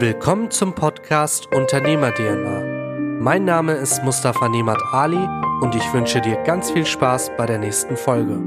Willkommen 0.00 0.50
zum 0.50 0.74
Podcast 0.74 1.46
Unternehmer 1.54 2.12
DNA. 2.12 3.20
Mein 3.20 3.44
Name 3.44 3.74
ist 3.74 4.02
Mustafa 4.02 4.48
Nemat 4.48 4.82
Ali 4.90 5.24
und 5.60 5.76
ich 5.76 5.92
wünsche 5.92 6.20
dir 6.20 6.36
ganz 6.42 6.72
viel 6.72 6.84
Spaß 6.84 7.30
bei 7.38 7.46
der 7.46 7.58
nächsten 7.58 7.96
Folge. 7.96 8.42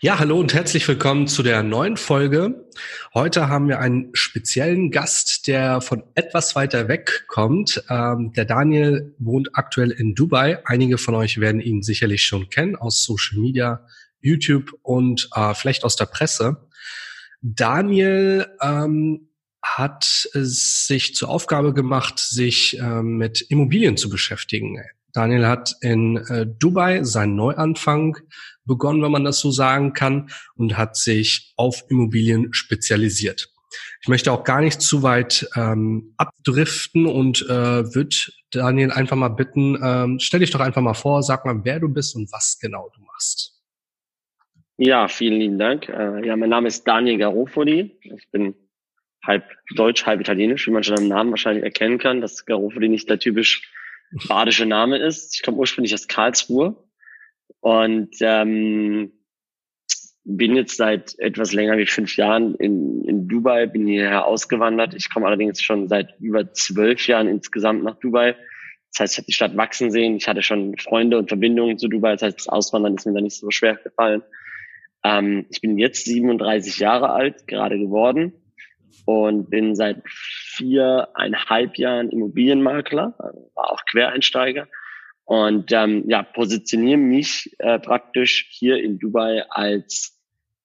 Ja, 0.00 0.18
hallo 0.18 0.40
und 0.40 0.54
herzlich 0.54 0.88
willkommen 0.88 1.26
zu 1.26 1.42
der 1.42 1.62
neuen 1.62 1.98
Folge. 1.98 2.66
Heute 3.12 3.50
haben 3.50 3.68
wir 3.68 3.80
einen 3.80 4.10
speziellen 4.14 4.90
Gast, 4.90 5.46
der 5.46 5.82
von 5.82 6.02
etwas 6.14 6.56
weiter 6.56 6.88
weg 6.88 7.26
kommt. 7.28 7.84
Ähm, 7.90 8.32
der 8.32 8.46
Daniel 8.46 9.14
wohnt 9.18 9.50
aktuell 9.52 9.90
in 9.90 10.14
Dubai. 10.14 10.62
Einige 10.64 10.96
von 10.96 11.14
euch 11.14 11.38
werden 11.38 11.60
ihn 11.60 11.82
sicherlich 11.82 12.24
schon 12.24 12.48
kennen 12.48 12.76
aus 12.76 13.04
Social 13.04 13.40
Media, 13.40 13.86
YouTube 14.22 14.72
und 14.82 15.28
äh, 15.34 15.52
vielleicht 15.52 15.84
aus 15.84 15.96
der 15.96 16.06
Presse. 16.06 16.65
Daniel 17.54 18.46
ähm, 18.60 19.28
hat 19.62 20.04
sich 20.32 21.14
zur 21.14 21.28
Aufgabe 21.28 21.72
gemacht, 21.72 22.18
sich 22.18 22.76
ähm, 22.80 23.18
mit 23.18 23.40
Immobilien 23.40 23.96
zu 23.96 24.08
beschäftigen. 24.08 24.80
Daniel 25.12 25.46
hat 25.46 25.74
in 25.80 26.16
äh, 26.16 26.46
Dubai 26.46 27.04
seinen 27.04 27.36
Neuanfang 27.36 28.16
begonnen, 28.64 29.00
wenn 29.02 29.12
man 29.12 29.24
das 29.24 29.38
so 29.38 29.52
sagen 29.52 29.92
kann, 29.92 30.28
und 30.56 30.76
hat 30.76 30.96
sich 30.96 31.54
auf 31.56 31.84
Immobilien 31.88 32.52
spezialisiert. 32.52 33.52
Ich 34.02 34.08
möchte 34.08 34.32
auch 34.32 34.42
gar 34.42 34.60
nicht 34.60 34.80
zu 34.80 35.04
weit 35.04 35.48
ähm, 35.54 36.14
abdriften 36.16 37.06
und 37.06 37.42
äh, 37.42 37.94
würde 37.94 38.16
Daniel 38.50 38.90
einfach 38.90 39.16
mal 39.16 39.28
bitten, 39.28 39.78
ähm, 39.82 40.18
stell 40.20 40.40
dich 40.40 40.50
doch 40.50 40.60
einfach 40.60 40.82
mal 40.82 40.94
vor, 40.94 41.22
sag 41.22 41.44
mal, 41.44 41.60
wer 41.62 41.78
du 41.78 41.88
bist 41.88 42.16
und 42.16 42.30
was 42.32 42.58
genau 42.60 42.90
du 42.94 43.02
machst. 43.02 43.55
Ja, 44.78 45.08
vielen 45.08 45.40
lieben 45.40 45.58
Dank. 45.58 45.88
Äh, 45.88 46.26
ja, 46.26 46.36
mein 46.36 46.50
Name 46.50 46.68
ist 46.68 46.86
Daniel 46.86 47.16
Garofoli. 47.16 47.98
Ich 48.02 48.30
bin 48.30 48.54
halb 49.24 49.44
deutsch, 49.74 50.04
halb 50.04 50.20
italienisch, 50.20 50.66
wie 50.66 50.70
man 50.70 50.82
schon 50.82 50.98
am 50.98 51.08
Namen 51.08 51.30
wahrscheinlich 51.30 51.64
erkennen 51.64 51.98
kann, 51.98 52.20
dass 52.20 52.44
Garofoli 52.44 52.88
nicht 52.88 53.08
der 53.08 53.18
typisch 53.18 53.72
badische 54.28 54.66
Name 54.66 54.98
ist. 54.98 55.34
Ich 55.34 55.42
komme 55.42 55.56
ursprünglich 55.56 55.94
aus 55.94 56.08
Karlsruhe 56.08 56.76
und 57.60 58.14
ähm, 58.20 59.12
bin 60.24 60.56
jetzt 60.56 60.76
seit 60.76 61.18
etwas 61.18 61.54
länger 61.54 61.78
wie 61.78 61.86
fünf 61.86 62.16
Jahren 62.16 62.54
in, 62.56 63.02
in 63.04 63.28
Dubai, 63.28 63.66
bin 63.66 63.86
hierher 63.86 64.26
ausgewandert. 64.26 64.94
Ich 64.94 65.08
komme 65.08 65.26
allerdings 65.26 65.62
schon 65.62 65.88
seit 65.88 66.20
über 66.20 66.52
zwölf 66.52 67.06
Jahren 67.06 67.28
insgesamt 67.28 67.82
nach 67.82 67.98
Dubai. 67.98 68.36
Das 68.92 69.00
heißt, 69.00 69.14
ich 69.14 69.18
habe 69.18 69.26
die 69.26 69.32
Stadt 69.32 69.56
wachsen 69.56 69.90
sehen. 69.90 70.16
Ich 70.16 70.28
hatte 70.28 70.42
schon 70.42 70.76
Freunde 70.78 71.16
und 71.16 71.28
Verbindungen 71.28 71.78
zu 71.78 71.88
Dubai. 71.88 72.12
Das 72.12 72.22
heißt, 72.22 72.38
das 72.40 72.48
Auswandern 72.48 72.94
ist 72.94 73.06
mir 73.06 73.14
da 73.14 73.20
nicht 73.20 73.36
so 73.36 73.50
schwer 73.50 73.76
gefallen. 73.76 74.22
Ähm, 75.06 75.46
ich 75.50 75.60
bin 75.60 75.78
jetzt 75.78 76.04
37 76.04 76.78
Jahre 76.78 77.10
alt, 77.10 77.46
gerade 77.46 77.78
geworden 77.78 78.32
und 79.04 79.50
bin 79.50 79.76
seit 79.76 80.02
viereinhalb 80.08 81.78
Jahren 81.78 82.10
Immobilienmakler, 82.10 83.14
war 83.54 83.72
auch 83.72 83.84
Quereinsteiger 83.88 84.66
und 85.24 85.70
ähm, 85.70 86.04
ja, 86.08 86.24
positioniere 86.24 86.98
mich 86.98 87.54
äh, 87.58 87.78
praktisch 87.78 88.48
hier 88.50 88.82
in 88.82 88.98
Dubai 88.98 89.44
als 89.48 90.20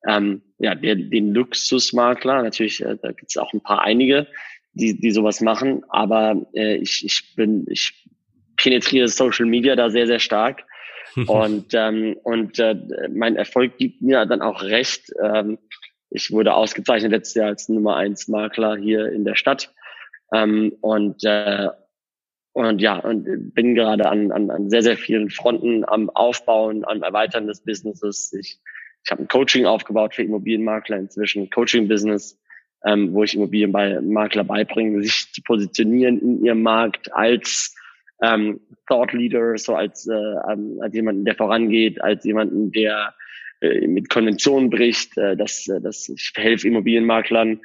ähm, 0.08 0.42
ja, 0.58 0.73
der, 0.73 0.95
den 0.95 1.36
Luxusmakler. 1.36 2.42
Natürlich, 2.42 2.81
äh, 2.81 2.97
da 3.00 3.12
gibt 3.12 3.30
es 3.30 3.38
auch 3.38 3.53
ein 3.53 3.62
paar 3.62 3.84
einige, 3.84 4.25
die, 4.73 5.00
die 5.00 5.12
sowas 5.12 5.42
machen, 5.42 5.84
aber 5.89 6.47
äh, 6.56 6.78
ich, 6.78 7.06
ich 7.06 7.36
bin, 7.36 7.66
ich 7.69 8.09
penetriere 8.58 9.08
Social 9.08 9.45
Media 9.45 9.75
da 9.75 9.92
sehr, 9.92 10.08
sehr 10.08 10.19
stark 10.19 10.64
und 11.27 11.73
ähm, 11.73 12.17
und 12.23 12.59
äh, 12.59 12.75
mein 13.13 13.35
Erfolg 13.35 13.77
gibt 13.77 14.01
mir 14.01 14.25
dann 14.25 14.41
auch 14.41 14.63
recht. 14.63 15.11
Ähm, 15.21 15.57
ich 16.09 16.31
wurde 16.31 16.53
ausgezeichnet 16.53 17.11
letztes 17.11 17.35
Jahr 17.35 17.47
als 17.47 17.69
Nummer 17.69 17.95
eins 17.95 18.27
Makler 18.27 18.75
hier 18.77 19.11
in 19.11 19.23
der 19.23 19.35
Stadt. 19.35 19.73
Ähm, 20.33 20.73
und 20.81 21.23
äh, 21.23 21.69
und 22.53 22.81
ja, 22.81 22.97
und 22.97 23.53
bin 23.53 23.75
gerade 23.75 24.09
an, 24.09 24.31
an, 24.31 24.51
an 24.51 24.69
sehr, 24.69 24.83
sehr 24.83 24.97
vielen 24.97 25.29
Fronten 25.29 25.85
am 25.88 26.09
Aufbauen, 26.09 26.83
am 26.85 27.01
Erweitern 27.01 27.47
des 27.47 27.63
Businesses. 27.63 28.33
Ich, 28.33 28.59
ich 29.03 29.11
habe 29.11 29.23
ein 29.23 29.27
Coaching 29.29 29.66
aufgebaut 29.66 30.16
für 30.16 30.23
Immobilienmakler 30.23 30.97
inzwischen, 30.97 31.50
Coaching-Business, 31.50 32.38
ähm, 32.85 33.13
wo 33.13 33.23
ich 33.23 33.35
Immobilienmakler 33.35 34.44
beibringe, 34.44 35.01
sich 35.01 35.31
zu 35.31 35.41
positionieren 35.44 36.19
in 36.19 36.44
ihrem 36.44 36.61
Markt 36.61 37.13
als 37.13 37.73
ähm, 38.21 38.59
Thought 38.87 39.13
Leader, 39.13 39.57
so 39.57 39.75
als, 39.75 40.07
äh, 40.07 40.13
als 40.13 40.93
jemanden, 40.93 41.25
der 41.25 41.35
vorangeht, 41.35 42.01
als 42.01 42.23
jemanden, 42.23 42.71
der 42.71 43.13
äh, 43.61 43.87
mit 43.87 44.09
Konventionen 44.09 44.69
bricht, 44.69 45.17
äh, 45.17 45.35
dass, 45.35 45.67
äh, 45.67 45.81
ich 46.15 46.31
helfe 46.35 46.67
Immobilienmaklern, 46.67 47.61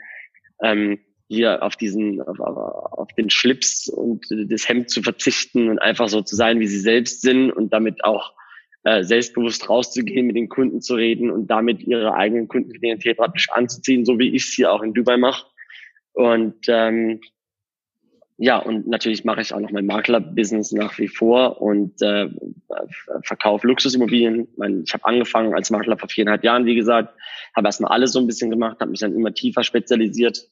ähm, 0.63 0.99
hier 1.29 1.63
auf 1.63 1.77
diesen, 1.77 2.21
auf, 2.23 2.39
auf 2.39 3.13
den 3.15 3.31
Schlips 3.31 3.89
und 3.89 4.27
das 4.31 4.69
Hemd 4.69 4.91
zu 4.91 5.03
verzichten 5.03 5.69
und 5.69 5.81
einfach 5.81 6.09
so 6.09 6.23
zu 6.23 6.37
sein, 6.37 6.61
wie 6.61 6.69
sie 6.69 6.79
selbst 6.79 7.23
sind 7.23 7.51
und 7.51 7.73
damit 7.73 8.05
auch 8.05 8.33
äh, 8.85 9.03
selbstbewusst 9.03 9.69
rauszugehen, 9.69 10.29
mit 10.29 10.37
den 10.37 10.49
Kunden 10.49 10.81
zu 10.81 10.95
reden 10.95 11.31
und 11.31 11.49
damit 11.49 11.83
ihre 11.83 12.15
eigenen 12.15 12.47
Kundenklientel 12.47 13.17
praktisch 13.17 13.51
anzuziehen, 13.51 14.05
so 14.05 14.19
wie 14.21 14.37
ich 14.37 14.45
es 14.45 14.53
hier 14.53 14.73
auch 14.73 14.83
in 14.83 14.95
Dubai 14.95 15.17
mache. 15.17 15.47
Und 16.13 16.67
ähm, 16.69 17.21
ja, 18.39 18.59
und 18.59 18.87
natürlich 18.87 19.25
mache 19.25 19.41
ich 19.41 19.55
auch 19.55 19.61
noch 19.61 19.71
mein 19.71 19.87
Makler-Business 19.87 20.73
nach 20.73 20.99
wie 20.99 21.09
vor 21.09 21.63
und 21.63 22.03
äh, 22.03 22.29
verkaufe 23.23 23.67
Luxusimmobilien. 23.67 24.41
Ich, 24.41 24.59
mein, 24.59 24.83
ich 24.85 24.93
habe 24.93 25.07
angefangen 25.07 25.55
als 25.55 25.71
Makler 25.71 25.97
vor 25.97 26.11
viereinhalb 26.11 26.45
Jahren, 26.45 26.67
wie 26.67 26.75
gesagt, 26.75 27.15
habe 27.55 27.69
erstmal 27.69 27.93
alles 27.93 28.13
so 28.13 28.19
ein 28.19 28.27
bisschen 28.27 28.51
gemacht, 28.51 28.79
habe 28.81 28.91
mich 28.91 29.01
dann 29.01 29.15
immer 29.15 29.33
tiefer 29.33 29.63
spezialisiert, 29.63 30.51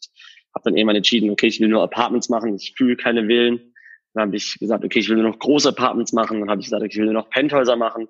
habe 0.54 0.64
dann 0.64 0.76
irgendwann 0.76 0.96
entschieden, 0.96 1.28
okay, 1.28 1.48
ich 1.48 1.60
will 1.60 1.68
nur 1.68 1.82
Apartments 1.82 2.30
machen, 2.30 2.54
ich 2.54 2.72
fühle 2.74 2.96
keine 2.96 3.26
Villen. 3.26 3.74
Dann 4.14 4.28
habe 4.28 4.36
ich 4.36 4.58
gesagt, 4.58 4.84
okay, 4.84 5.00
ich 5.00 5.08
will 5.08 5.16
nur 5.16 5.28
noch 5.30 5.38
große 5.38 5.68
Apartments 5.68 6.12
machen. 6.12 6.40
Dann 6.40 6.48
habe 6.48 6.60
ich 6.60 6.66
gesagt, 6.66 6.82
okay, 6.82 6.92
ich 6.92 6.98
will 6.98 7.06
nur 7.06 7.14
noch 7.14 7.30
Penthäuser 7.30 7.76
machen. 7.76 8.08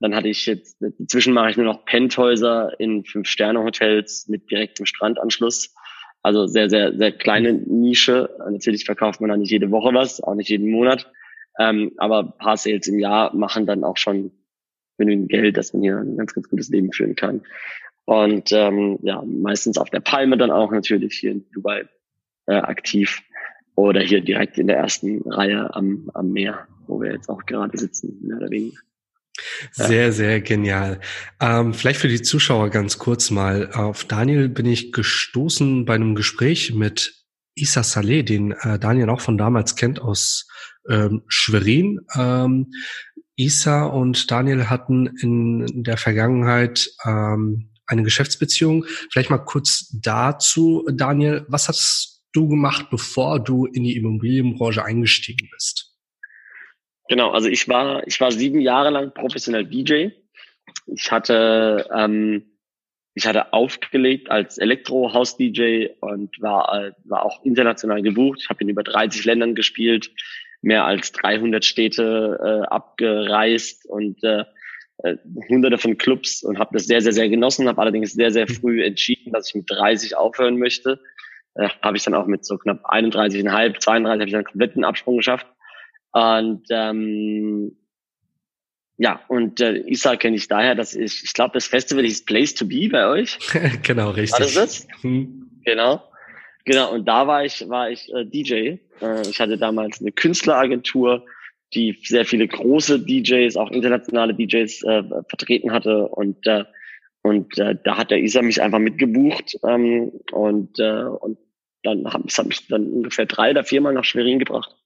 Dann 0.00 0.14
hatte 0.14 0.28
ich 0.28 0.46
jetzt, 0.46 0.82
inzwischen 0.98 1.34
mache 1.34 1.50
ich 1.50 1.56
nur 1.56 1.66
noch 1.66 1.84
Penthäuser 1.84 2.72
in 2.80 3.04
Fünf-Sterne-Hotels 3.04 4.26
mit 4.28 4.50
direktem 4.50 4.86
Strandanschluss. 4.86 5.74
Also 6.24 6.46
sehr, 6.46 6.70
sehr, 6.70 6.96
sehr 6.96 7.12
kleine 7.12 7.52
Nische. 7.52 8.30
Natürlich 8.38 8.86
verkauft 8.86 9.20
man 9.20 9.28
da 9.28 9.36
nicht 9.36 9.50
jede 9.50 9.70
Woche 9.70 9.92
was, 9.92 10.22
auch 10.22 10.34
nicht 10.34 10.48
jeden 10.48 10.70
Monat. 10.70 11.12
Ähm, 11.58 11.92
aber 11.98 12.24
paar 12.38 12.56
Sales 12.56 12.88
im 12.88 12.98
Jahr 12.98 13.36
machen 13.36 13.66
dann 13.66 13.84
auch 13.84 13.98
schon 13.98 14.32
genügend 14.96 15.28
Geld, 15.28 15.58
dass 15.58 15.74
man 15.74 15.82
hier 15.82 15.98
ein 15.98 16.16
ganz, 16.16 16.32
ganz 16.32 16.48
gutes 16.48 16.70
Leben 16.70 16.92
führen 16.92 17.14
kann. 17.14 17.42
Und 18.06 18.52
ähm, 18.52 18.98
ja, 19.02 19.22
meistens 19.22 19.76
auf 19.76 19.90
der 19.90 20.00
Palme 20.00 20.38
dann 20.38 20.50
auch 20.50 20.72
natürlich 20.72 21.18
hier 21.18 21.32
in 21.32 21.44
Dubai 21.52 21.84
äh, 22.46 22.54
aktiv 22.54 23.22
oder 23.74 24.00
hier 24.00 24.22
direkt 24.22 24.56
in 24.56 24.66
der 24.66 24.78
ersten 24.78 25.30
Reihe 25.30 25.74
am, 25.74 26.10
am 26.14 26.32
Meer, 26.32 26.66
wo 26.86 27.02
wir 27.02 27.12
jetzt 27.12 27.28
auch 27.28 27.44
gerade 27.44 27.76
sitzen, 27.76 28.18
mehr 28.22 28.38
oder 28.38 28.50
weniger. 28.50 28.78
Sehr, 29.72 30.12
sehr 30.12 30.40
genial. 30.40 31.00
Ähm, 31.40 31.74
vielleicht 31.74 32.00
für 32.00 32.08
die 32.08 32.22
Zuschauer 32.22 32.70
ganz 32.70 32.98
kurz 32.98 33.30
mal. 33.30 33.72
Auf 33.72 34.04
Daniel 34.04 34.48
bin 34.48 34.66
ich 34.66 34.92
gestoßen 34.92 35.84
bei 35.84 35.94
einem 35.94 36.14
Gespräch 36.14 36.72
mit 36.72 37.24
Isa 37.56 37.82
Saleh, 37.82 38.22
den 38.22 38.52
äh, 38.52 38.78
Daniel 38.78 39.10
auch 39.10 39.20
von 39.20 39.38
damals 39.38 39.76
kennt 39.76 40.00
aus 40.00 40.48
ähm, 40.88 41.22
Schwerin. 41.28 42.00
Ähm, 42.14 42.72
Isa 43.36 43.86
und 43.86 44.30
Daniel 44.30 44.68
hatten 44.70 45.06
in 45.06 45.82
der 45.82 45.96
Vergangenheit 45.96 46.88
ähm, 47.04 47.70
eine 47.86 48.02
Geschäftsbeziehung. 48.02 48.84
Vielleicht 49.10 49.30
mal 49.30 49.38
kurz 49.38 49.88
dazu, 49.92 50.86
Daniel. 50.92 51.44
Was 51.48 51.68
hast 51.68 52.22
du 52.32 52.48
gemacht, 52.48 52.86
bevor 52.90 53.40
du 53.42 53.66
in 53.66 53.84
die 53.84 53.96
Immobilienbranche 53.96 54.84
eingestiegen 54.84 55.48
bist? 55.52 55.93
Genau, 57.08 57.30
also 57.30 57.48
ich 57.48 57.68
war, 57.68 58.06
ich 58.06 58.20
war 58.20 58.32
sieben 58.32 58.60
Jahre 58.60 58.90
lang 58.90 59.12
professionell 59.12 59.66
DJ. 59.66 60.08
Ich 60.86 61.10
hatte, 61.12 61.88
ähm, 61.94 62.44
ich 63.14 63.26
hatte 63.26 63.52
aufgelegt 63.52 64.30
als 64.30 64.58
Elektro-House-DJ 64.58 65.88
und 66.00 66.40
war, 66.40 66.92
war 67.04 67.24
auch 67.24 67.44
international 67.44 68.02
gebucht. 68.02 68.40
Ich 68.42 68.48
habe 68.48 68.62
in 68.62 68.70
über 68.70 68.82
30 68.82 69.24
Ländern 69.24 69.54
gespielt, 69.54 70.10
mehr 70.62 70.84
als 70.86 71.12
300 71.12 71.64
Städte 71.64 72.38
äh, 72.42 72.66
abgereist 72.66 73.86
und 73.86 74.24
äh, 74.24 74.44
äh, 74.98 75.16
hunderte 75.48 75.76
von 75.76 75.98
Clubs 75.98 76.42
und 76.42 76.58
habe 76.58 76.70
das 76.72 76.86
sehr, 76.86 77.02
sehr, 77.02 77.12
sehr 77.12 77.28
genossen, 77.28 77.68
habe 77.68 77.82
allerdings 77.82 78.12
sehr, 78.12 78.30
sehr 78.30 78.46
früh 78.48 78.82
entschieden, 78.82 79.32
dass 79.32 79.48
ich 79.48 79.54
mit 79.54 79.70
30 79.70 80.16
aufhören 80.16 80.58
möchte. 80.58 81.00
Äh, 81.54 81.68
habe 81.82 81.98
ich 81.98 82.04
dann 82.04 82.14
auch 82.14 82.26
mit 82.26 82.46
so 82.46 82.56
knapp 82.56 82.84
31,5, 82.86 83.78
32 83.78 84.04
habe 84.04 84.24
ich 84.24 84.30
dann 84.30 84.38
einen 84.38 84.44
kompletten 84.44 84.84
Absprung 84.84 85.18
geschafft 85.18 85.46
und 86.14 86.62
ähm, 86.70 87.76
ja, 88.96 89.20
und 89.28 89.60
äh, 89.60 89.78
Isa 89.86 90.16
kenne 90.16 90.36
ich 90.36 90.46
daher, 90.48 90.74
dass 90.74 90.94
ich, 90.94 91.24
ich 91.24 91.32
glaube, 91.32 91.54
das 91.54 91.66
Festival 91.66 92.04
hieß 92.04 92.24
Place 92.24 92.54
to 92.54 92.66
Be 92.66 92.88
bei 92.88 93.06
euch. 93.08 93.38
genau, 93.82 94.10
richtig. 94.10 94.32
War 94.32 94.40
das 94.40 94.54
das? 94.54 94.88
Hm. 95.02 95.50
Genau. 95.64 96.02
Genau, 96.64 96.92
und 96.92 97.06
da 97.06 97.26
war 97.26 97.44
ich, 97.44 97.68
war 97.68 97.90
ich 97.90 98.08
äh, 98.14 98.24
DJ. 98.24 98.78
Äh, 99.02 99.28
ich 99.28 99.40
hatte 99.40 99.58
damals 99.58 100.00
eine 100.00 100.12
Künstleragentur, 100.12 101.26
die 101.74 101.98
sehr 102.04 102.24
viele 102.24 102.46
große 102.46 103.00
DJs, 103.00 103.56
auch 103.56 103.70
internationale 103.70 104.32
DJs 104.34 104.82
äh, 104.84 105.02
vertreten 105.28 105.72
hatte. 105.72 106.08
Und, 106.08 106.46
äh, 106.46 106.64
Und 107.22 107.58
äh, 107.58 107.74
da 107.82 107.96
hat 107.96 108.10
der 108.10 108.18
Isa 108.18 108.42
mich 108.42 108.62
einfach 108.62 108.78
mitgebucht 108.78 109.58
ähm, 109.66 110.12
und, 110.30 110.78
äh, 110.78 111.04
und 111.04 111.38
dann 111.82 112.06
hat 112.12 112.22
es 112.26 112.42
mich 112.44 112.68
dann 112.68 112.86
ungefähr 112.86 113.26
drei 113.26 113.50
oder 113.50 113.64
viermal 113.64 113.92
nach 113.92 114.04
Schwerin 114.04 114.38
gebracht. 114.38 114.76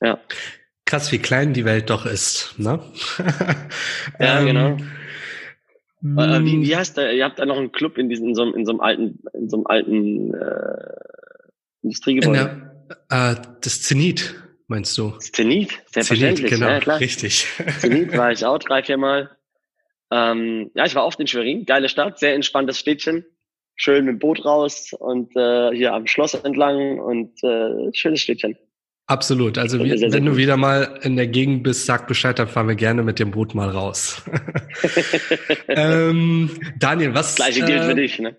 Ja. 0.00 0.20
Krass, 0.84 1.12
wie 1.12 1.18
klein 1.18 1.52
die 1.52 1.64
Welt 1.64 1.90
doch 1.90 2.06
ist, 2.06 2.54
ne? 2.58 2.80
ja, 4.18 4.40
ähm, 4.40 4.46
genau. 4.46 4.76
Wie, 6.00 6.62
wie 6.62 6.76
heißt 6.76 6.96
der? 6.96 7.12
Ihr 7.12 7.24
habt 7.24 7.38
da 7.38 7.46
noch 7.46 7.58
einen 7.58 7.72
Club 7.72 7.98
in 7.98 8.08
diesem, 8.08 8.28
in 8.28 8.34
so, 8.34 8.42
einem, 8.42 8.54
in 8.54 8.64
so 8.64 8.72
einem 8.72 8.80
alten, 8.80 9.22
in 9.34 9.48
so 9.50 9.58
einem 9.58 9.66
alten 9.66 10.34
äh, 10.34 11.00
Industriegebäude. 11.82 12.72
Der, 13.10 13.32
äh, 13.32 13.36
das 13.60 13.82
Zenit, 13.82 14.34
meinst 14.66 14.96
du? 14.96 15.10
Das 15.10 15.30
Zenit, 15.32 15.78
selbstverständlich. 15.90 16.48
Zenit, 16.48 16.60
genau, 16.60 16.72
ja, 16.72 16.80
klar. 16.80 17.00
richtig. 17.00 17.46
Zenit 17.78 18.16
war 18.16 18.32
ich 18.32 18.44
auch 18.44 18.58
drei, 18.58 18.82
vier 18.82 18.96
Mal. 18.96 19.30
Ähm, 20.10 20.70
ja, 20.74 20.86
ich 20.86 20.94
war 20.94 21.04
oft 21.04 21.20
in 21.20 21.26
Schwerin, 21.26 21.66
geile 21.66 21.88
Stadt, 21.88 22.18
sehr 22.18 22.34
entspanntes 22.34 22.78
Städtchen. 22.78 23.24
Schön 23.76 24.04
mit 24.06 24.14
dem 24.14 24.18
Boot 24.18 24.44
raus 24.44 24.92
und 24.98 25.34
äh, 25.36 25.70
hier 25.74 25.92
am 25.92 26.06
Schloss 26.06 26.34
entlang 26.34 26.98
und 26.98 27.42
äh, 27.44 27.94
schönes 27.94 28.20
Städtchen. 28.20 28.58
Absolut. 29.10 29.58
Also 29.58 29.82
wie, 29.82 29.90
wenn 29.90 30.24
du 30.24 30.36
wieder 30.36 30.56
mal 30.56 31.00
in 31.02 31.16
der 31.16 31.26
Gegend 31.26 31.64
bist, 31.64 31.84
sag 31.84 32.06
Bescheid, 32.06 32.38
dann 32.38 32.46
fahren 32.46 32.68
wir 32.68 32.76
gerne 32.76 33.02
mit 33.02 33.18
dem 33.18 33.32
Boot 33.32 33.56
mal 33.56 33.68
raus. 33.68 34.22
ähm, 35.68 36.48
Daniel, 36.78 37.12
was? 37.12 37.34
Gleiche 37.34 37.64
gilt 37.64 37.80
äh, 37.82 37.86
für 37.88 37.94
dich, 37.96 38.20
ne? 38.20 38.36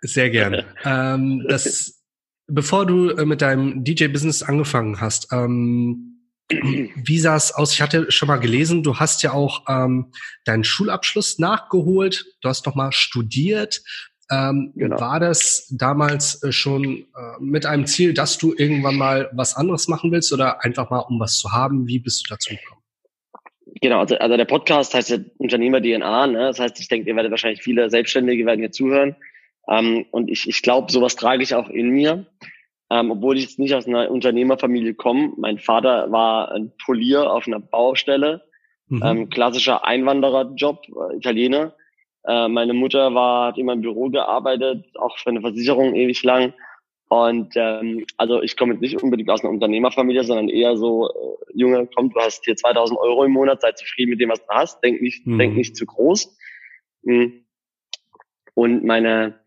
Sehr 0.00 0.30
gerne. 0.30 0.64
ähm, 0.84 1.44
das, 1.48 2.04
bevor 2.46 2.86
du 2.86 3.10
äh, 3.10 3.24
mit 3.24 3.42
deinem 3.42 3.82
DJ-Business 3.82 4.44
angefangen 4.44 5.00
hast, 5.00 5.32
ähm, 5.32 6.20
wie 6.48 7.18
sah 7.18 7.34
es 7.34 7.50
aus? 7.50 7.72
Ich 7.72 7.82
hatte 7.82 8.12
schon 8.12 8.28
mal 8.28 8.36
gelesen, 8.36 8.84
du 8.84 9.00
hast 9.00 9.24
ja 9.24 9.32
auch 9.32 9.64
ähm, 9.68 10.12
deinen 10.44 10.62
Schulabschluss 10.62 11.40
nachgeholt, 11.40 12.26
du 12.42 12.48
hast 12.48 12.64
noch 12.64 12.76
mal 12.76 12.92
studiert. 12.92 13.82
Ähm, 14.32 14.72
genau. 14.74 14.98
War 14.98 15.20
das 15.20 15.68
damals 15.76 16.42
äh, 16.42 16.52
schon 16.52 16.84
äh, 16.84 17.40
mit 17.40 17.66
einem 17.66 17.86
Ziel, 17.86 18.14
dass 18.14 18.38
du 18.38 18.54
irgendwann 18.56 18.96
mal 18.96 19.30
was 19.34 19.56
anderes 19.56 19.88
machen 19.88 20.10
willst 20.10 20.32
oder 20.32 20.64
einfach 20.64 20.90
mal 20.90 21.00
um 21.00 21.20
was 21.20 21.38
zu 21.38 21.52
haben? 21.52 21.86
Wie 21.86 21.98
bist 21.98 22.24
du 22.24 22.34
dazu 22.34 22.50
gekommen? 22.50 22.80
Genau, 23.82 24.00
also, 24.00 24.16
also 24.16 24.36
der 24.36 24.44
Podcast 24.44 24.94
heißt 24.94 25.10
ja 25.10 25.18
Unternehmer 25.38 25.82
DNA. 25.82 26.26
Ne? 26.28 26.38
Das 26.38 26.60
heißt, 26.60 26.80
ich 26.80 26.88
denke, 26.88 27.10
ihr 27.10 27.16
werdet 27.16 27.30
wahrscheinlich 27.30 27.62
viele 27.62 27.90
Selbstständige 27.90 28.46
werden 28.46 28.60
hier 28.60 28.72
zuhören. 28.72 29.16
Ähm, 29.68 30.06
und 30.12 30.30
ich, 30.30 30.48
ich 30.48 30.62
glaube, 30.62 30.90
sowas 30.90 31.16
trage 31.16 31.42
ich 31.42 31.54
auch 31.54 31.68
in 31.68 31.90
mir. 31.90 32.26
Ähm, 32.90 33.10
obwohl 33.10 33.36
ich 33.36 33.44
jetzt 33.44 33.58
nicht 33.58 33.74
aus 33.74 33.86
einer 33.86 34.10
Unternehmerfamilie 34.10 34.94
komme. 34.94 35.32
Mein 35.36 35.58
Vater 35.58 36.10
war 36.12 36.52
ein 36.52 36.72
Polier 36.84 37.30
auf 37.30 37.46
einer 37.46 37.60
Baustelle, 37.60 38.42
mhm. 38.88 39.02
ähm, 39.04 39.28
klassischer 39.30 39.84
Einwandererjob, 39.84 40.82
äh, 40.88 41.16
Italiener. 41.16 41.74
Äh, 42.26 42.48
meine 42.48 42.74
Mutter 42.74 43.14
war, 43.14 43.48
hat 43.48 43.58
immer 43.58 43.72
im 43.72 43.80
Büro 43.80 44.08
gearbeitet, 44.08 44.86
auch 44.96 45.16
für 45.18 45.30
eine 45.30 45.40
Versicherung 45.40 45.94
ewig 45.94 46.22
lang. 46.22 46.54
Und 47.08 47.52
ähm, 47.56 48.06
also 48.16 48.42
ich 48.42 48.56
komme 48.56 48.72
jetzt 48.72 48.80
nicht 48.80 49.02
unbedingt 49.02 49.28
aus 49.28 49.42
einer 49.42 49.50
Unternehmerfamilie, 49.50 50.24
sondern 50.24 50.48
eher 50.48 50.76
so, 50.76 51.08
äh, 51.08 51.52
Junge, 51.54 51.86
komm, 51.94 52.10
du 52.10 52.18
hast 52.20 52.44
hier 52.44 52.56
2000 52.56 52.98
Euro 52.98 53.24
im 53.24 53.32
Monat, 53.32 53.60
sei 53.60 53.72
zufrieden 53.72 54.10
mit 54.10 54.20
dem, 54.20 54.30
was 54.30 54.40
du 54.40 54.48
hast, 54.48 54.82
denk 54.82 55.02
nicht, 55.02 55.26
mhm. 55.26 55.38
denk 55.38 55.54
nicht 55.54 55.76
zu 55.76 55.84
groß. 55.84 56.34
Mhm. 57.02 57.44
Und 58.54 58.84
meine, 58.84 59.40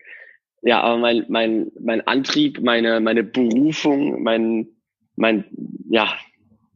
ja, 0.62 0.82
aber 0.82 0.98
mein, 0.98 1.26
mein, 1.30 1.72
mein 1.80 2.06
Antrieb, 2.06 2.62
meine, 2.62 3.00
meine 3.00 3.24
Berufung, 3.24 4.22
mein, 4.22 4.68
mein, 5.16 5.46
ja, 5.90 6.14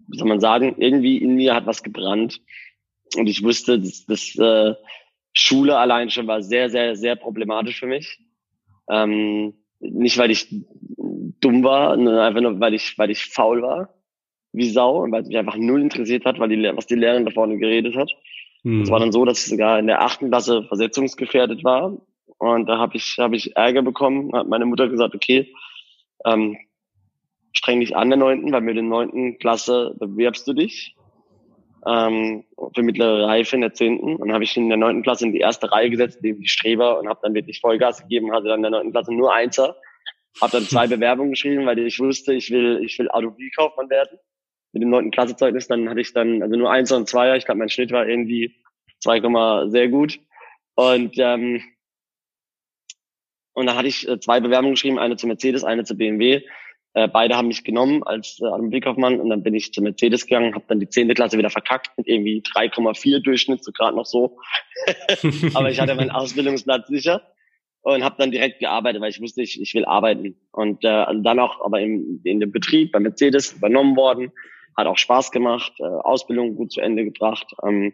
wie 0.08 0.18
soll 0.18 0.28
man 0.28 0.40
sagen, 0.40 0.76
irgendwie 0.80 1.18
in 1.18 1.36
mir 1.36 1.54
hat 1.54 1.68
was 1.68 1.84
gebrannt. 1.84 2.42
Und 3.16 3.28
ich 3.28 3.44
wusste, 3.44 3.80
dass, 3.80 4.06
dass 4.06 4.36
äh, 4.38 4.74
Schule 5.34 5.78
allein 5.78 6.10
schon 6.10 6.28
war 6.28 6.42
sehr, 6.42 6.70
sehr, 6.70 6.96
sehr 6.96 7.16
problematisch 7.16 7.80
für 7.80 7.88
mich. 7.88 8.20
Ähm, 8.90 9.54
nicht, 9.80 10.18
weil 10.18 10.32
ich 10.32 10.48
dumm 11.42 11.64
war, 11.64 11.96
sondern 11.96 12.20
einfach 12.20 12.42
nur, 12.42 12.60
weil 12.60 12.74
ich, 12.74 12.98
weil 12.98 13.12
ich 13.12 13.26
faul 13.26 13.62
war, 13.62 13.94
wie 14.52 14.70
Sau, 14.70 15.04
und 15.04 15.12
weil 15.12 15.22
es 15.22 15.28
mich 15.28 15.38
einfach 15.38 15.56
null 15.56 15.82
interessiert 15.82 16.26
hat, 16.26 16.40
weil 16.40 16.50
die, 16.50 16.72
was 16.76 16.88
die 16.88 16.96
Lehrerin 16.96 17.26
da 17.26 17.32
vorne 17.32 17.58
geredet 17.58 17.96
hat. 17.96 18.10
Mhm. 18.64 18.82
Es 18.82 18.90
war 18.90 19.00
dann 19.00 19.12
so, 19.12 19.26
dass 19.26 19.44
ich 19.44 19.50
sogar 19.50 19.80
in 19.80 19.88
der 19.88 20.02
achten 20.02 20.30
Klasse 20.30 20.64
versetzungsgefährdet 20.64 21.64
war. 21.64 21.98
Und 22.40 22.68
da 22.68 22.78
habe 22.78 22.98
ich, 22.98 23.18
hab 23.20 23.34
ich 23.34 23.56
Ärger 23.56 23.82
bekommen, 23.82 24.32
hat 24.34 24.48
meine 24.48 24.66
Mutter 24.66 24.88
gesagt, 24.88 25.14
okay, 25.14 25.54
ähm, 26.26 26.58
streng 27.54 27.80
dich 27.80 27.96
an 27.96 28.10
der 28.10 28.18
neunten, 28.18 28.52
weil 28.52 28.62
mit 28.62 28.76
der 28.76 28.84
neunten 28.84 29.38
Klasse 29.40 29.96
bewirbst 30.00 30.48
du 30.48 30.54
dich 30.54 30.96
ähm, 31.86 32.46
für 32.76 32.84
mittlere 32.84 33.28
Reife 33.28 33.56
in 33.56 33.62
der 33.62 33.74
zehnten. 33.74 34.16
Und 34.16 34.28
dann 34.28 34.34
habe 34.34 34.44
ich 34.44 34.56
in 34.58 34.70
der 34.70 34.78
neunten 34.78 35.04
Klasse 35.04 35.26
in 35.26 35.34
die 35.34 35.40
erste 35.40 35.72
Reihe 35.72 35.90
gesetzt, 35.90 36.20
neben 36.22 36.42
die 36.42 36.48
Streber 36.48 37.00
und 37.00 37.08
habe 37.08 37.20
dann 37.24 37.34
wirklich 37.34 37.62
Vollgas 37.62 38.02
gegeben, 38.02 38.32
hatte 38.32 38.48
dann 38.48 38.60
in 38.60 38.64
der 38.64 38.72
neunten 38.72 38.92
Klasse 38.92 39.14
nur 39.14 39.34
Einser. 39.34 39.76
Habe 40.42 40.52
dann 40.54 40.64
zwei 40.64 40.88
Bewerbungen 40.88 41.32
geschrieben, 41.32 41.66
weil 41.66 41.80
ich 41.80 42.00
wusste, 42.00 42.34
ich 42.34 42.52
will, 42.52 42.82
ich 42.84 42.98
will 43.00 43.10
Automobilkaufmann 43.10 43.90
werden. 43.90 44.20
Mit 44.72 44.84
dem 44.84 44.90
neunten 44.90 45.12
Klassezeugnis, 45.12 45.68
dann 45.68 45.90
hatte 45.90 46.02
ich 46.02 46.14
dann 46.14 46.44
also 46.44 46.56
nur 46.56 46.72
Einser 46.72 46.98
und 46.98 47.10
Zweier. 47.10 47.36
Ich 47.36 47.46
glaube, 47.46 47.60
mein 47.60 47.70
Schnitt 47.70 47.92
war 47.92 48.08
irgendwie 48.08 48.56
2, 49.00 49.70
sehr 49.70 49.88
gut. 49.90 50.20
Und 50.76 51.16
ähm, 51.18 51.64
und 53.60 53.66
da 53.66 53.76
hatte 53.76 53.90
ich 53.90 54.08
äh, 54.08 54.18
zwei 54.22 54.40
Bewerbungen 54.40 54.76
geschrieben, 54.76 55.00
eine 55.00 55.18
zu 55.18 55.28
Mercedes, 55.28 55.66
eine 55.66 55.84
zu 55.84 55.98
BMW. 55.98 56.44
Äh, 57.00 57.08
beide 57.08 57.38
haben 57.38 57.48
mich 57.48 57.64
genommen 57.64 58.04
als 58.04 58.40
äh, 58.42 58.46
Automobilkaufmann 58.46 59.22
und 59.22 59.30
dann 59.30 59.42
bin 59.42 59.54
ich 59.54 59.72
zu 59.72 59.82
Mercedes 59.82 60.26
gegangen, 60.26 60.54
habe 60.54 60.66
dann 60.68 60.82
die 60.82 60.90
zehnte 60.90 61.14
Klasse 61.14 61.38
wieder 61.38 61.50
verkackt 61.50 61.98
mit 61.98 62.08
irgendwie 62.08 62.42
3,4 62.42 63.22
Durchschnitt, 63.22 63.64
so 63.64 63.72
gerade 63.72 63.96
noch 63.96 64.06
so. 64.06 64.38
Aber 65.54 65.72
ich 65.72 65.80
hatte 65.80 65.96
meinen 65.96 66.12
Ausbildungsplatz 66.12 66.90
sicher 66.90 67.22
und 67.84 68.04
habe 68.04 68.16
dann 68.18 68.32
direkt 68.32 68.60
gearbeitet, 68.60 69.02
weil 69.02 69.12
ich 69.12 69.22
wusste, 69.22 69.42
ich, 69.42 69.62
ich 69.62 69.74
will 69.76 69.86
arbeiten. 69.86 70.36
Und 70.52 70.84
äh, 70.84 71.06
dann 71.24 71.40
auch 71.40 71.62
aber 71.64 71.80
im, 71.80 72.20
in 72.26 72.42
dem 72.42 72.52
Betrieb 72.52 72.92
bei 72.92 73.00
Mercedes 73.00 73.54
übernommen 73.54 73.96
worden, 73.96 74.34
hat 74.76 74.86
auch 74.86 74.98
Spaß 74.98 75.32
gemacht, 75.32 75.72
äh, 75.80 75.84
Ausbildung 75.84 76.56
gut 76.56 76.74
zu 76.74 76.82
Ende 76.82 77.06
gebracht, 77.06 77.48
ähm, 77.66 77.94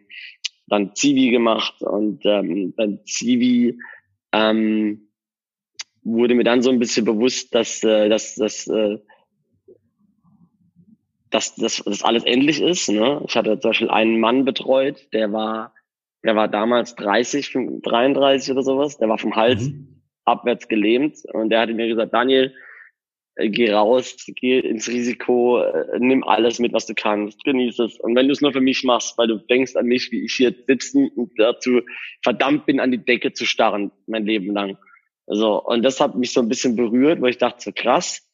dann 0.66 0.96
Zivi 0.96 1.30
gemacht 1.30 1.80
und 1.82 2.26
ähm, 2.26 2.74
dann 2.76 3.06
Zivi 3.06 3.78
ähm, 4.32 5.05
wurde 6.06 6.36
mir 6.36 6.44
dann 6.44 6.62
so 6.62 6.70
ein 6.70 6.80
bisschen 6.80 7.04
bewusst, 7.04 7.54
dass, 7.54 7.84
äh, 7.84 8.08
dass, 8.08 8.36
dass, 8.36 8.68
äh, 8.68 9.00
dass, 11.32 11.56
dass 11.56 11.84
das 11.84 12.04
alles 12.04 12.24
endlich 12.24 12.62
ist. 12.62 12.90
Ne? 12.90 13.22
Ich 13.28 13.36
hatte 13.36 13.60
zum 13.60 13.72
Beispiel 13.72 13.90
einen 13.90 14.20
Mann 14.20 14.46
betreut, 14.46 15.08
der 15.12 15.34
war, 15.34 15.74
der 16.24 16.36
war 16.36 16.48
damals 16.48 16.96
30, 16.96 17.52
33 17.84 18.52
oder 18.52 18.62
sowas, 18.62 18.98
der 18.98 19.10
war 19.10 19.18
vom 19.18 19.36
Hals 19.36 19.64
mhm. 19.64 20.02
abwärts 20.24 20.68
gelähmt 20.68 21.18
und 21.34 21.50
der 21.50 21.62
hatte 21.62 21.74
mir 21.74 21.88
gesagt, 21.88 22.14
Daniel, 22.14 22.54
äh, 23.36 23.50
geh 23.50 23.72
raus, 23.72 24.16
geh 24.28 24.60
ins 24.60 24.88
Risiko, 24.88 25.60
äh, 25.60 25.98
nimm 25.98 26.24
alles 26.24 26.60
mit, 26.60 26.72
was 26.72 26.86
du 26.86 26.94
kannst, 26.94 27.44
genieß 27.44 27.80
es. 27.80 28.00
Und 28.00 28.16
wenn 28.16 28.28
du 28.28 28.32
es 28.32 28.42
nur 28.42 28.54
für 28.54 28.62
mich 28.62 28.84
machst, 28.84 29.18
weil 29.18 29.28
du 29.28 29.38
denkst 29.38 29.76
an 29.76 29.88
mich, 29.88 30.12
wie 30.12 30.24
ich 30.24 30.34
hier 30.36 30.54
sitzen 30.68 31.10
und 31.16 31.32
dazu 31.38 31.82
verdammt 32.24 32.68
bin, 32.68 32.80
an 32.80 32.92
die 32.92 33.04
Decke 33.04 33.34
zu 33.34 33.46
starren, 33.46 33.92
mein 34.06 34.26
Leben 34.26 34.54
lang, 34.54 34.78
so, 35.28 35.62
und 35.62 35.84
das 35.84 36.00
hat 36.00 36.16
mich 36.16 36.34
so 36.34 36.42
ein 36.42 36.50
bisschen 36.50 36.76
berührt, 36.76 37.22
wo 37.22 37.26
ich 37.26 37.38
dachte, 37.38 37.62
so 37.62 37.72
krass. 37.74 38.30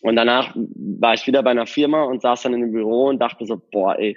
Und 0.00 0.16
danach 0.16 0.54
war 0.56 1.14
ich 1.14 1.26
wieder 1.26 1.42
bei 1.42 1.50
einer 1.50 1.66
Firma 1.66 2.02
und 2.02 2.22
saß 2.22 2.42
dann 2.42 2.54
in 2.54 2.60
dem 2.60 2.72
Büro 2.72 3.08
und 3.08 3.20
dachte 3.20 3.46
so, 3.46 3.60
boah, 3.70 3.96
ey, 3.98 4.16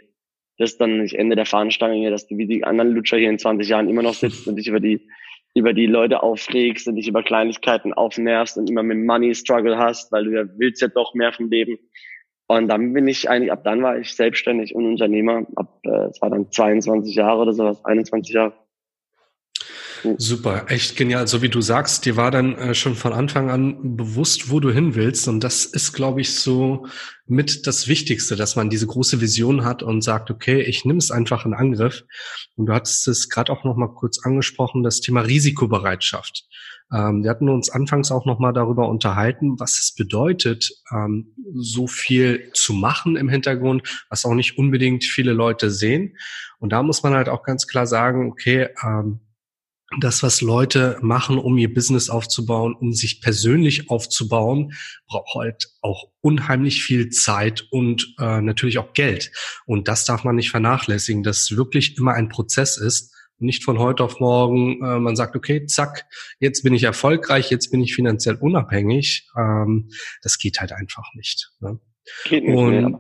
das 0.58 0.72
ist 0.72 0.82
dann 0.82 1.02
nicht 1.02 1.16
Ende 1.16 1.36
der 1.36 1.46
Fahnenstange 1.46 1.96
hier, 1.96 2.12
dass 2.12 2.28
du 2.28 2.38
wie 2.38 2.48
die 2.48 2.64
anderen 2.64 2.92
Lutscher 2.92 3.18
hier 3.18 3.30
in 3.30 3.38
20 3.38 3.68
Jahren 3.68 3.90
immer 3.90 4.02
noch 4.02 4.14
sitzt 4.14 4.48
und 4.48 4.56
dich 4.56 4.68
über 4.68 4.80
die, 4.80 5.08
über 5.54 5.74
die 5.74 5.86
Leute 5.86 6.24
aufregst 6.24 6.88
und 6.88 6.96
dich 6.96 7.08
über 7.08 7.24
Kleinigkeiten 7.24 7.94
aufnervst 7.94 8.58
und 8.58 8.70
immer 8.70 8.82
mit 8.82 8.98
Money 8.98 9.36
Struggle 9.36 9.78
hast, 9.78 10.12
weil 10.12 10.24
du 10.24 10.32
ja 10.32 10.44
willst 10.58 10.82
ja 10.82 10.88
doch 10.88 11.14
mehr 11.14 11.34
vom 11.34 11.50
Leben. 11.50 11.78
Und 12.48 12.68
dann 12.68 12.94
bin 12.94 13.08
ich 13.08 13.30
eigentlich, 13.30 13.52
ab 13.52 13.64
dann 13.64 13.82
war 13.82 13.98
ich 13.98 14.14
selbstständig 14.14 14.76
und 14.76 14.86
Unternehmer, 14.86 15.46
ab, 15.56 15.80
äh, 15.84 16.10
es 16.10 16.22
war 16.22 16.30
dann 16.30 16.52
22 16.52 17.16
Jahre 17.16 17.42
oder 17.42 17.54
sowas, 17.54 17.84
21 17.84 18.34
Jahre. 18.34 18.54
Super, 20.18 20.66
echt 20.70 20.96
genial. 20.96 21.28
So 21.28 21.42
wie 21.42 21.50
du 21.50 21.62
sagst, 21.62 22.06
dir 22.06 22.16
war 22.16 22.32
dann 22.32 22.56
äh, 22.56 22.76
schon 22.76 22.96
von 22.96 23.14
Anfang 23.14 23.50
an 23.50 23.98
bewusst, 23.98 24.50
wo 24.50 24.60
du 24.60 24.72
hin 24.72 24.96
willst. 24.96 25.28
Und 25.28 25.44
das 25.44 25.66
ist, 25.66 25.94
glaube 25.94 26.22
ich, 26.22 26.36
so 26.36 26.86
mit 27.26 27.66
das 27.68 27.88
Wichtigste, 27.88 28.36
dass 28.36 28.56
man 28.56 28.70
diese 28.70 28.88
große 28.88 29.22
Vision 29.22 29.66
hat 29.66 29.84
und 29.84 30.02
sagt, 30.02 30.30
okay, 30.30 30.62
ich 30.62 30.86
nehme 30.86 31.00
es 31.00 31.12
einfach 31.12 31.46
in 31.46 31.54
Angriff. 31.54 32.04
Und 32.56 32.68
du 32.68 32.74
hattest 32.74 33.08
es 33.08 33.30
gerade 33.30 33.52
auch 33.52 33.64
noch 33.64 33.76
mal 33.76 33.94
kurz 33.94 34.20
angesprochen, 34.24 34.84
das 34.84 35.02
Thema 35.02 35.22
Risikobereitschaft. 35.22 36.46
Ähm, 36.94 37.24
wir 37.24 37.32
hatten 37.32 37.50
uns 37.50 37.70
anfangs 37.70 38.12
auch 38.12 38.26
noch 38.26 38.40
mal 38.40 38.54
darüber 38.54 38.88
unterhalten, 38.88 39.60
was 39.60 39.80
es 39.80 39.96
bedeutet, 39.96 40.72
ähm, 40.92 41.34
so 41.56 41.88
viel 41.88 42.52
zu 42.54 42.74
machen 42.74 43.16
im 43.16 43.28
Hintergrund, 43.28 44.06
was 44.10 44.26
auch 44.26 44.36
nicht 44.36 44.58
unbedingt 44.58 45.04
viele 45.04 45.34
Leute 45.34 45.72
sehen. 45.72 46.16
Und 46.60 46.72
da 46.72 46.84
muss 46.84 47.02
man 47.02 47.14
halt 47.14 47.28
auch 47.28 47.44
ganz 47.44 47.66
klar 47.68 47.88
sagen, 47.88 48.30
okay, 48.32 48.70
ähm, 48.84 49.22
das, 50.00 50.24
was 50.24 50.42
Leute 50.42 50.98
machen, 51.02 51.38
um 51.38 51.58
ihr 51.58 51.74
Business 51.74 52.10
aufzubauen, 52.10 52.74
um 52.74 52.92
sich 52.92 53.22
persönlich 53.22 53.90
aufzubauen, 53.90 54.74
braucht 55.08 55.36
halt 55.36 55.68
auch 55.82 56.10
unheimlich 56.22 56.84
viel 56.84 57.10
Zeit 57.10 57.68
und 57.72 58.16
äh, 58.20 58.42
natürlich 58.42 58.80
auch 58.80 58.94
Geld. 58.94 59.32
Und 59.66 59.88
das 59.88 60.06
darf 60.06 60.24
man 60.24 60.36
nicht 60.36 60.50
vernachlässigen, 60.50 61.24
dass 61.24 61.44
es 61.44 61.58
wirklich 61.58 61.98
immer 61.98 62.14
ein 62.14 62.30
Prozess 62.30 62.78
ist, 62.78 63.14
nicht 63.38 63.64
von 63.64 63.80
heute 63.80 64.04
auf 64.04 64.20
morgen. 64.20 64.84
Äh, 64.84 65.00
man 65.00 65.16
sagt, 65.16 65.36
okay, 65.36 65.66
zack, 65.66 66.06
jetzt 66.40 66.64
bin 66.64 66.74
ich 66.74 66.84
erfolgreich, 66.84 67.52
jetzt 67.52 67.70
bin 67.70 67.82
ich 67.82 67.94
finanziell 67.94 68.36
unabhängig. 68.36 69.30
Ähm, 69.38 69.90
das 70.22 70.40
geht 70.40 70.60
halt 70.60 70.72
einfach 70.72 71.14
nicht. 71.14 71.52
Ne? 71.60 71.80
Geht 72.26 72.46
nicht 72.46 72.56
Und 72.56 72.72
mehr 72.72 73.00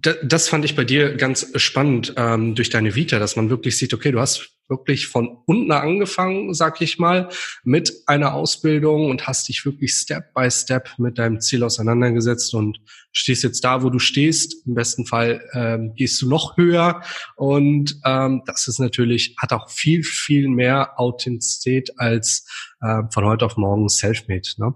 das 0.00 0.48
fand 0.48 0.64
ich 0.64 0.76
bei 0.76 0.84
dir 0.84 1.16
ganz 1.16 1.50
spannend 1.56 2.14
ähm, 2.16 2.54
durch 2.54 2.70
deine 2.70 2.94
Vita, 2.94 3.18
dass 3.18 3.36
man 3.36 3.50
wirklich 3.50 3.78
sieht, 3.78 3.94
okay, 3.94 4.12
du 4.12 4.20
hast 4.20 4.54
wirklich 4.68 5.06
von 5.06 5.38
unten 5.46 5.72
angefangen, 5.72 6.52
sag 6.52 6.80
ich 6.82 6.98
mal, 6.98 7.30
mit 7.64 7.92
einer 8.06 8.34
Ausbildung 8.34 9.10
und 9.10 9.26
hast 9.26 9.48
dich 9.48 9.64
wirklich 9.64 9.94
Step 9.94 10.34
by 10.34 10.50
Step 10.50 10.90
mit 10.98 11.18
deinem 11.18 11.40
Ziel 11.40 11.64
auseinandergesetzt 11.64 12.54
und 12.54 12.78
stehst 13.10 13.42
jetzt 13.44 13.64
da, 13.64 13.82
wo 13.82 13.90
du 13.90 13.98
stehst. 13.98 14.66
Im 14.66 14.74
besten 14.74 15.06
Fall 15.06 15.42
ähm, 15.54 15.94
gehst 15.94 16.20
du 16.20 16.28
noch 16.28 16.56
höher 16.56 17.02
und 17.36 17.98
ähm, 18.04 18.42
das 18.46 18.68
ist 18.68 18.78
natürlich, 18.78 19.34
hat 19.38 19.52
auch 19.52 19.70
viel, 19.70 20.04
viel 20.04 20.48
mehr 20.48 21.00
Authentizität 21.00 21.98
als 21.98 22.46
äh, 22.82 23.02
von 23.10 23.24
heute 23.24 23.46
auf 23.46 23.56
morgen 23.56 23.88
Selfmade. 23.88 24.48
Ne? 24.58 24.74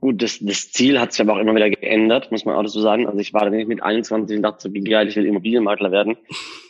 Gut, 0.00 0.22
das, 0.22 0.38
das 0.40 0.72
Ziel 0.72 0.98
hat 0.98 1.12
sich 1.12 1.20
aber 1.20 1.34
auch 1.34 1.40
immer 1.40 1.54
wieder 1.54 1.68
geändert, 1.68 2.32
muss 2.32 2.46
man 2.46 2.56
auch 2.56 2.62
dazu 2.62 2.80
sagen. 2.80 3.06
Also 3.06 3.18
ich 3.18 3.34
war 3.34 3.44
da 3.44 3.50
nicht 3.50 3.68
mit 3.68 3.82
21 3.82 4.34
und 4.34 4.42
dachte 4.42 4.62
so, 4.62 4.72
wie 4.72 4.80
geil, 4.80 5.08
ich 5.08 5.16
will 5.16 5.26
Immobilienmakler 5.26 5.92
werden. 5.92 6.16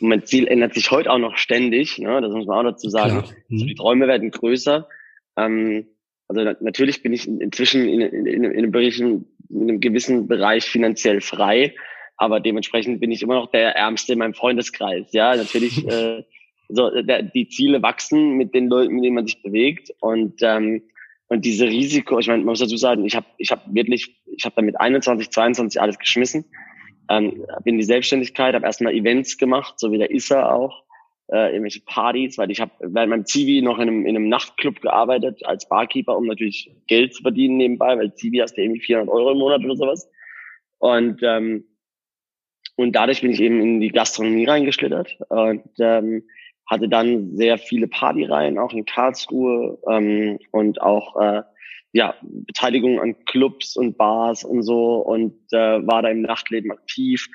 Und 0.01 0.09
mein 0.09 0.25
Ziel 0.25 0.47
ändert 0.47 0.73
sich 0.73 0.91
heute 0.91 1.09
auch 1.09 1.17
noch 1.17 1.37
ständig, 1.37 1.97
ne? 1.97 2.19
das 2.19 2.33
muss 2.33 2.45
man 2.45 2.57
auch 2.57 2.71
dazu 2.71 2.89
sagen. 2.89 3.15
Mhm. 3.15 3.23
Also 3.51 3.65
die 3.65 3.75
Träume 3.75 4.07
werden 4.07 4.31
größer. 4.31 4.85
Ähm, 5.37 5.87
also 6.27 6.41
natürlich 6.59 7.03
bin 7.03 7.13
ich 7.13 7.25
inzwischen 7.25 7.87
in, 7.87 8.01
in, 8.01 8.25
in, 8.25 8.43
in, 8.43 8.51
einem 8.51 8.71
Bereich, 8.71 8.99
in 8.99 9.25
einem 9.49 9.79
gewissen 9.79 10.27
Bereich 10.27 10.65
finanziell 10.65 11.21
frei, 11.21 11.73
aber 12.17 12.41
dementsprechend 12.41 12.99
bin 12.99 13.11
ich 13.11 13.23
immer 13.23 13.35
noch 13.35 13.49
der 13.49 13.77
Ärmste 13.77 14.13
in 14.13 14.19
meinem 14.19 14.33
Freundeskreis. 14.33 15.13
Ja, 15.13 15.37
natürlich, 15.37 15.87
äh, 15.87 16.23
so, 16.67 16.89
der, 17.01 17.23
die 17.23 17.47
Ziele 17.47 17.81
wachsen 17.81 18.35
mit 18.35 18.53
den 18.53 18.67
Leuten, 18.67 18.95
mit 18.95 19.05
denen 19.05 19.15
man 19.15 19.25
sich 19.25 19.41
bewegt 19.41 19.89
und 20.01 20.41
ähm, 20.41 20.83
und 21.31 21.45
diese 21.45 21.65
Risiko, 21.65 22.19
ich 22.19 22.27
meine, 22.27 22.39
man 22.39 22.47
muss 22.47 22.59
dazu 22.59 22.75
sagen, 22.75 23.05
ich 23.05 23.15
habe 23.15 23.25
ich 23.37 23.51
hab 23.51 23.73
wirklich, 23.73 24.21
ich 24.25 24.43
habe 24.43 24.55
damit 24.57 24.77
21, 24.77 25.29
22 25.29 25.79
alles 25.79 25.97
geschmissen. 25.97 26.43
Ähm, 27.09 27.45
bin 27.63 27.75
in 27.75 27.77
die 27.77 27.85
Selbstständigkeit, 27.85 28.53
habe 28.53 28.65
erstmal 28.65 28.93
Events 28.93 29.37
gemacht, 29.37 29.79
so 29.79 29.93
wie 29.93 29.97
der 29.97 30.11
Issa 30.11 30.51
auch, 30.51 30.83
äh, 31.31 31.51
irgendwelche 31.53 31.79
Partys, 31.85 32.37
weil 32.37 32.51
ich 32.51 32.59
habe 32.59 32.73
bei 32.85 33.07
meinem 33.07 33.25
Zivi 33.25 33.61
noch 33.61 33.79
in 33.79 33.87
einem, 33.87 34.05
in 34.05 34.17
einem 34.17 34.27
Nachtclub 34.27 34.81
gearbeitet 34.81 35.45
als 35.45 35.69
Barkeeper, 35.69 36.17
um 36.17 36.25
natürlich 36.27 36.69
Geld 36.87 37.13
zu 37.13 37.21
verdienen 37.21 37.55
nebenbei, 37.55 37.97
weil 37.97 38.13
Zivi 38.13 38.39
hast 38.39 38.57
du 38.57 38.61
irgendwie 38.61 38.81
400 38.81 39.07
Euro 39.07 39.31
im 39.31 39.37
Monat 39.37 39.63
oder 39.63 39.77
sowas. 39.77 40.11
Und 40.79 41.21
ähm, 41.23 41.63
und 42.75 42.91
dadurch 42.93 43.21
bin 43.21 43.31
ich 43.31 43.39
eben 43.39 43.61
in 43.61 43.79
die 43.79 43.89
Gastronomie 43.89 44.45
reingeschlittert 44.45 45.17
und 45.29 45.63
ähm, 45.79 46.23
hatte 46.71 46.87
dann 46.87 47.35
sehr 47.35 47.57
viele 47.57 47.87
Partyreihen, 47.87 48.57
auch 48.57 48.71
in 48.71 48.85
Karlsruhe 48.85 49.77
ähm, 49.89 50.39
und 50.51 50.81
auch 50.81 51.19
äh, 51.21 51.43
ja, 51.91 52.15
Beteiligung 52.21 53.01
an 53.01 53.25
Clubs 53.25 53.75
und 53.75 53.97
Bars 53.97 54.45
und 54.45 54.63
so 54.63 54.95
und 54.95 55.33
äh, 55.51 55.85
war 55.85 56.01
da 56.01 56.07
im 56.07 56.21
Nachtleben 56.21 56.71
aktiv 56.71 57.27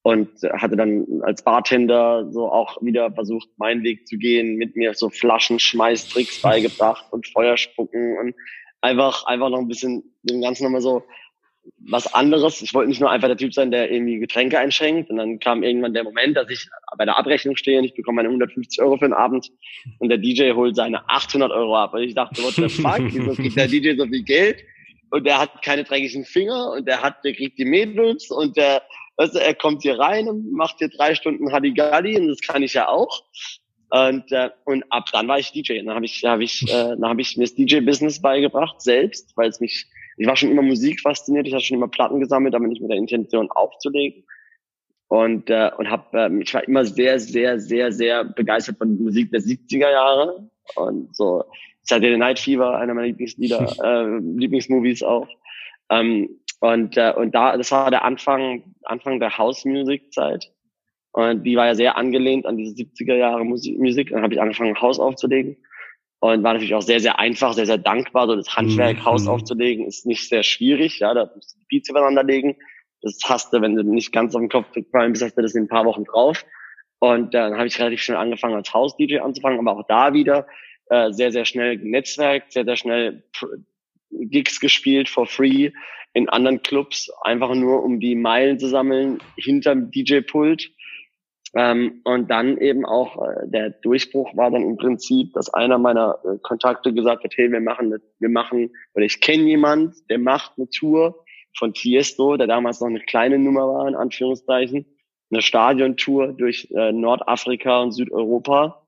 und 0.00 0.30
hatte 0.54 0.76
dann 0.76 1.06
als 1.22 1.44
Bartender 1.44 2.32
so 2.32 2.50
auch 2.50 2.80
wieder 2.80 3.12
versucht, 3.12 3.50
meinen 3.58 3.82
Weg 3.82 4.08
zu 4.08 4.16
gehen, 4.16 4.56
mit 4.56 4.74
mir 4.74 4.94
so 4.94 5.10
Flaschenschmeißtricks 5.10 6.40
beigebracht 6.40 7.04
und 7.10 7.28
Feuerspucken 7.28 8.16
und 8.18 8.34
einfach, 8.80 9.26
einfach 9.26 9.50
noch 9.50 9.58
ein 9.58 9.68
bisschen 9.68 10.02
dem 10.22 10.40
Ganzen 10.40 10.64
nochmal 10.64 10.80
so 10.80 11.02
was 11.78 12.12
anderes. 12.12 12.62
Ich 12.62 12.74
wollte 12.74 12.88
nicht 12.88 13.00
nur 13.00 13.10
einfach 13.10 13.28
der 13.28 13.36
Typ 13.36 13.54
sein, 13.54 13.70
der 13.70 13.90
irgendwie 13.90 14.18
Getränke 14.18 14.58
einschenkt. 14.58 15.10
Und 15.10 15.16
dann 15.16 15.38
kam 15.38 15.62
irgendwann 15.62 15.94
der 15.94 16.04
Moment, 16.04 16.36
dass 16.36 16.50
ich 16.50 16.68
bei 16.96 17.04
der 17.04 17.18
Abrechnung 17.18 17.56
stehe 17.56 17.78
und 17.78 17.84
ich 17.84 17.94
bekomme 17.94 18.16
meine 18.16 18.28
150 18.28 18.80
Euro 18.82 18.96
für 18.96 19.06
den 19.06 19.14
Abend 19.14 19.48
und 19.98 20.08
der 20.08 20.18
DJ 20.18 20.52
holt 20.52 20.76
seine 20.76 21.08
800 21.08 21.50
Euro 21.50 21.76
ab. 21.76 21.94
Und 21.94 22.02
ich 22.02 22.14
dachte, 22.14 22.42
what 22.42 22.54
the 22.54 22.68
fuck? 22.82 23.00
Wieso 23.00 23.34
kriegt 23.34 23.56
der 23.56 23.68
DJ 23.68 23.96
so 23.96 24.06
viel 24.06 24.22
Geld? 24.22 24.58
Und 25.10 25.26
der 25.26 25.38
hat 25.38 25.62
keine 25.62 25.84
dreckigen 25.84 26.24
Finger 26.24 26.72
und 26.72 26.86
der 26.86 27.02
hat, 27.02 27.24
der 27.24 27.34
kriegt 27.34 27.58
die 27.58 27.64
Mädels 27.64 28.30
und 28.30 28.56
der, 28.56 28.82
weißt 29.16 29.34
du, 29.34 29.38
er 29.38 29.54
kommt 29.54 29.82
hier 29.82 29.98
rein 29.98 30.28
und 30.28 30.52
macht 30.52 30.76
hier 30.78 30.90
drei 30.90 31.14
Stunden 31.14 31.50
Hadigalli 31.50 32.16
und 32.16 32.28
das 32.28 32.40
kann 32.40 32.62
ich 32.62 32.74
ja 32.74 32.88
auch. 32.88 33.22
Und, 33.90 34.30
äh, 34.32 34.50
und 34.66 34.84
ab 34.90 35.06
dann 35.12 35.28
war 35.28 35.38
ich 35.38 35.50
DJ. 35.52 35.78
Dann 35.78 35.94
habe 35.94 36.04
ich, 36.04 36.22
hab 36.24 36.40
ich, 36.40 36.62
äh, 36.64 36.96
dann 36.96 37.06
habe 37.06 37.22
ich 37.22 37.36
mir 37.38 37.44
das 37.44 37.54
DJ-Business 37.54 38.20
beigebracht 38.20 38.82
selbst, 38.82 39.34
weil 39.36 39.48
es 39.48 39.60
mich 39.60 39.86
ich 40.18 40.26
war 40.26 40.36
schon 40.36 40.50
immer 40.50 40.62
Musik 40.62 41.00
fasziniert, 41.00 41.46
ich 41.46 41.54
habe 41.54 41.62
schon 41.62 41.76
immer 41.76 41.88
Platten 41.88 42.20
gesammelt, 42.20 42.54
aber 42.54 42.66
nicht 42.66 42.82
mit 42.82 42.90
der 42.90 42.98
Intention 42.98 43.50
aufzulegen. 43.50 44.24
Und, 45.06 45.48
äh, 45.48 45.70
und 45.78 45.90
hab, 45.90 46.12
äh, 46.12 46.28
ich 46.40 46.52
war 46.52 46.66
immer 46.66 46.84
sehr, 46.84 47.18
sehr, 47.18 47.58
sehr, 47.60 47.92
sehr 47.92 48.24
begeistert 48.24 48.78
von 48.78 49.00
Musik 49.02 49.30
der 49.30 49.40
70er 49.40 49.90
Jahre. 49.90 50.50
Und 50.74 51.16
so 51.16 51.44
Saturday 51.82 52.18
Night 52.18 52.38
Fever, 52.38 52.76
einer 52.76 52.94
meiner 52.94 53.06
Lieblingslieder, 53.06 53.74
äh, 53.82 54.18
Lieblingsmovies 54.38 55.02
auch. 55.02 55.28
Ähm, 55.88 56.28
und, 56.60 56.96
äh, 56.96 57.14
und 57.16 57.34
da, 57.34 57.56
das 57.56 57.70
war 57.70 57.90
der 57.90 58.04
Anfang, 58.04 58.74
Anfang 58.82 59.20
der 59.20 59.38
House-Music-Zeit. 59.38 60.50
Und 61.12 61.44
die 61.44 61.56
war 61.56 61.66
ja 61.66 61.74
sehr 61.74 61.96
angelehnt 61.96 62.44
an 62.44 62.56
diese 62.56 62.74
70er 62.74 63.14
Jahre 63.14 63.44
Musik. 63.44 63.78
Musik. 63.78 64.10
Dann 64.10 64.22
habe 64.22 64.34
ich 64.34 64.40
angefangen, 64.40 64.78
Haus 64.80 64.98
aufzulegen 64.98 65.56
und 66.20 66.42
war 66.42 66.52
natürlich 66.52 66.74
auch 66.74 66.82
sehr, 66.82 67.00
sehr 67.00 67.18
einfach, 67.18 67.52
sehr, 67.52 67.66
sehr 67.66 67.78
dankbar. 67.78 68.26
So 68.26 68.36
das 68.36 68.56
Handwerk, 68.56 68.98
mhm. 68.98 69.04
Haus 69.04 69.28
aufzulegen, 69.28 69.86
ist 69.86 70.06
nicht 70.06 70.28
sehr 70.28 70.42
schwierig. 70.42 70.98
Ja, 70.98 71.14
da 71.14 71.30
musst 71.34 71.54
du 71.54 71.58
die 71.60 71.66
Beats 71.68 71.88
übereinander 71.88 72.24
legen. 72.24 72.56
Das 73.02 73.18
hast 73.24 73.52
du, 73.52 73.60
wenn 73.60 73.76
du 73.76 73.84
nicht 73.84 74.12
ganz 74.12 74.34
auf 74.34 74.40
den 74.40 74.48
Kopf 74.48 74.72
gefallen 74.72 75.12
bist, 75.12 75.24
hast 75.24 75.36
du 75.36 75.42
das 75.42 75.54
in 75.54 75.64
ein 75.64 75.68
paar 75.68 75.84
Wochen 75.84 76.04
drauf. 76.04 76.44
Und 76.98 77.34
dann 77.34 77.56
habe 77.56 77.68
ich 77.68 77.78
relativ 77.78 78.02
schnell 78.02 78.18
angefangen, 78.18 78.56
als 78.56 78.74
Haus-DJ 78.74 79.18
anzufangen, 79.18 79.60
aber 79.60 79.78
auch 79.78 79.86
da 79.86 80.12
wieder 80.12 80.48
äh, 80.90 81.12
sehr, 81.12 81.30
sehr 81.30 81.44
schnell 81.44 81.76
Netzwerk, 81.76 82.46
sehr, 82.48 82.64
sehr 82.64 82.76
schnell 82.76 83.22
Gigs 84.10 84.58
gespielt 84.58 85.08
for 85.08 85.26
free 85.26 85.70
in 86.14 86.28
anderen 86.28 86.62
Clubs, 86.62 87.10
einfach 87.22 87.54
nur 87.54 87.84
um 87.84 88.00
die 88.00 88.16
Meilen 88.16 88.58
zu 88.58 88.66
sammeln 88.66 89.18
hinterm 89.36 89.92
DJ-Pult 89.92 90.70
ähm, 91.54 92.02
und 92.04 92.30
dann 92.30 92.58
eben 92.58 92.84
auch 92.84 93.16
äh, 93.22 93.46
der 93.46 93.70
Durchbruch 93.70 94.36
war 94.36 94.50
dann 94.50 94.62
im 94.62 94.76
Prinzip, 94.76 95.32
dass 95.32 95.52
einer 95.54 95.78
meiner 95.78 96.18
äh, 96.24 96.38
Kontakte 96.42 96.92
gesagt 96.92 97.24
hat, 97.24 97.32
hey, 97.36 97.50
wir 97.50 97.60
machen, 97.60 97.94
wir 98.18 98.28
machen, 98.28 98.70
oder 98.94 99.04
ich 99.06 99.20
kenne 99.20 99.44
jemand, 99.44 99.94
der 100.10 100.18
macht 100.18 100.52
eine 100.56 100.68
Tour 100.68 101.24
von 101.56 101.72
Tiesto, 101.72 102.36
der 102.36 102.46
damals 102.46 102.80
noch 102.80 102.88
eine 102.88 103.00
kleine 103.00 103.38
Nummer 103.38 103.66
war, 103.66 103.88
in 103.88 103.94
Anführungszeichen, 103.94 104.84
eine 105.30 105.42
Stadiontour 105.42 106.34
durch 106.34 106.68
äh, 106.74 106.92
Nordafrika 106.92 107.80
und 107.80 107.92
Südeuropa. 107.92 108.82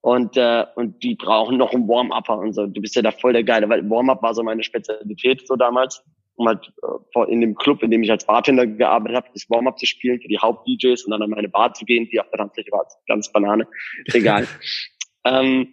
Und, 0.00 0.36
äh, 0.36 0.66
und 0.76 1.02
die 1.02 1.14
brauchen 1.14 1.56
noch 1.56 1.72
einen 1.72 1.88
Warm-Upper 1.88 2.38
und 2.38 2.52
so. 2.52 2.66
Du 2.66 2.80
bist 2.80 2.94
ja 2.94 3.02
da 3.02 3.10
voll 3.10 3.32
der 3.32 3.42
Geile, 3.42 3.68
weil 3.68 3.88
Warm-Up 3.88 4.22
war 4.22 4.34
so 4.34 4.42
meine 4.42 4.62
Spezialität 4.62 5.46
so 5.46 5.56
damals 5.56 6.04
um 6.36 6.48
halt 6.48 6.72
äh, 6.82 7.32
in 7.32 7.40
dem 7.40 7.54
Club, 7.54 7.82
in 7.82 7.90
dem 7.90 8.02
ich 8.02 8.10
als 8.10 8.26
Bartender 8.26 8.66
gearbeitet 8.66 9.16
habe, 9.16 9.28
das 9.32 9.48
Warm-up 9.48 9.78
zu 9.78 9.86
spielen 9.86 10.20
für 10.20 10.28
die 10.28 10.38
Haupt-DJs 10.38 11.04
und 11.04 11.12
dann 11.12 11.22
an 11.22 11.30
meine 11.30 11.48
Bar 11.48 11.74
zu 11.74 11.84
gehen, 11.84 12.08
die 12.10 12.20
auf 12.20 12.28
der 12.30 12.38
Tanzfläche 12.38 12.72
war, 12.72 12.86
ganz 13.06 13.30
Banane, 13.30 13.66
egal. 14.12 14.46
ähm, 15.24 15.68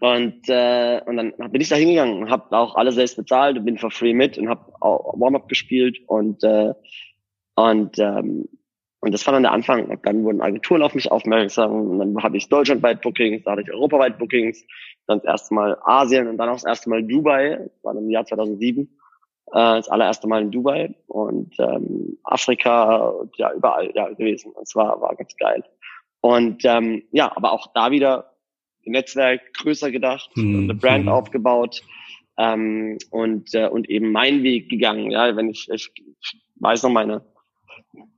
und, 0.00 0.48
äh, 0.48 1.00
und 1.06 1.16
dann 1.16 1.32
bin 1.50 1.60
ich 1.60 1.68
da 1.68 1.76
hingegangen 1.76 2.22
und 2.22 2.30
habe 2.30 2.56
auch 2.56 2.76
alles 2.76 2.94
selbst 2.94 3.16
bezahlt 3.16 3.58
und 3.58 3.64
bin 3.64 3.78
for 3.78 3.90
free 3.90 4.14
mit 4.14 4.38
und 4.38 4.48
habe 4.48 4.72
Warm-up 4.80 5.48
gespielt 5.48 5.98
und 6.06 6.44
äh, 6.44 6.72
und 7.56 7.98
ähm, 7.98 8.48
und 9.00 9.14
das 9.14 9.24
war 9.26 9.32
dann 9.32 9.44
der 9.44 9.52
Anfang. 9.52 9.96
Dann 10.02 10.24
wurden 10.24 10.40
Agenturen 10.40 10.82
auf 10.82 10.94
mich 10.94 11.10
aufmerksam. 11.10 11.72
Und 11.72 11.98
dann 12.00 12.22
hatte 12.22 12.36
ich 12.36 12.48
deutschlandweit 12.48 13.00
Bookings, 13.00 13.44
dann 13.44 13.52
hatte 13.52 13.62
ich 13.62 13.72
europaweit 13.72 14.18
Bookings, 14.18 14.64
dann 15.06 15.18
das 15.18 15.26
erste 15.26 15.54
Mal 15.54 15.78
Asien 15.82 16.26
und 16.26 16.36
dann 16.36 16.48
auch 16.48 16.54
das 16.54 16.64
erste 16.64 16.90
Mal 16.90 17.04
Dubai. 17.04 17.58
Das 17.58 17.84
war 17.84 17.96
im 17.96 18.10
Jahr 18.10 18.24
2007 18.24 18.88
äh, 19.52 19.76
das 19.76 19.88
allererste 19.88 20.28
Mal 20.28 20.42
in 20.42 20.50
Dubai 20.50 20.94
und 21.06 21.54
ähm, 21.58 22.18
Afrika 22.24 23.14
ja 23.36 23.52
überall 23.52 23.90
ja 23.94 24.08
gewesen. 24.08 24.52
Und 24.52 24.68
zwar 24.68 25.00
war 25.00 25.14
ganz 25.16 25.36
geil. 25.36 25.64
Und 26.20 26.64
ähm, 26.64 27.02
ja, 27.12 27.34
aber 27.36 27.52
auch 27.52 27.68
da 27.74 27.90
wieder 27.90 28.32
Netzwerk 28.84 29.52
größer 29.54 29.90
gedacht, 29.90 30.30
mhm. 30.34 30.64
eine 30.64 30.74
Brand 30.74 31.08
aufgebaut 31.08 31.82
ähm, 32.38 32.98
und 33.10 33.54
äh, 33.54 33.68
und 33.68 33.88
eben 33.90 34.12
meinen 34.12 34.42
Weg 34.42 34.68
gegangen. 34.68 35.10
Ja, 35.10 35.36
wenn 35.36 35.50
ich, 35.50 35.68
ich 35.70 35.90
weiß 36.56 36.82
noch 36.82 36.90
meine 36.90 37.22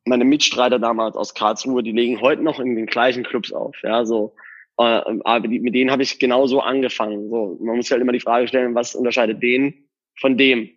meine 0.07 0.25
Mitstreiter 0.25 0.79
damals 0.79 1.17
aus 1.17 1.35
Karlsruhe, 1.35 1.83
die 1.83 1.93
legen 1.93 2.21
heute 2.21 2.43
noch 2.43 2.59
in 2.59 2.75
den 2.75 2.87
gleichen 2.87 3.23
Clubs 3.23 3.53
auf. 3.53 3.77
Ja, 3.83 4.05
so 4.05 4.35
äh, 4.81 5.03
aber 5.25 5.47
die, 5.47 5.61
mit 5.61 5.75
denen 5.75 5.91
habe 5.91 6.03
ich 6.03 6.19
genauso 6.19 6.61
angefangen. 6.61 7.29
So, 7.29 7.59
man 7.61 7.77
muss 7.77 7.87
sich 7.87 7.93
halt 7.93 8.03
immer 8.03 8.13
die 8.13 8.21
Frage 8.21 8.49
stellen, 8.49 8.75
was 8.75 8.95
unterscheidet 8.95 9.43
den 9.43 9.89
von 10.19 10.39
dem? 10.39 10.71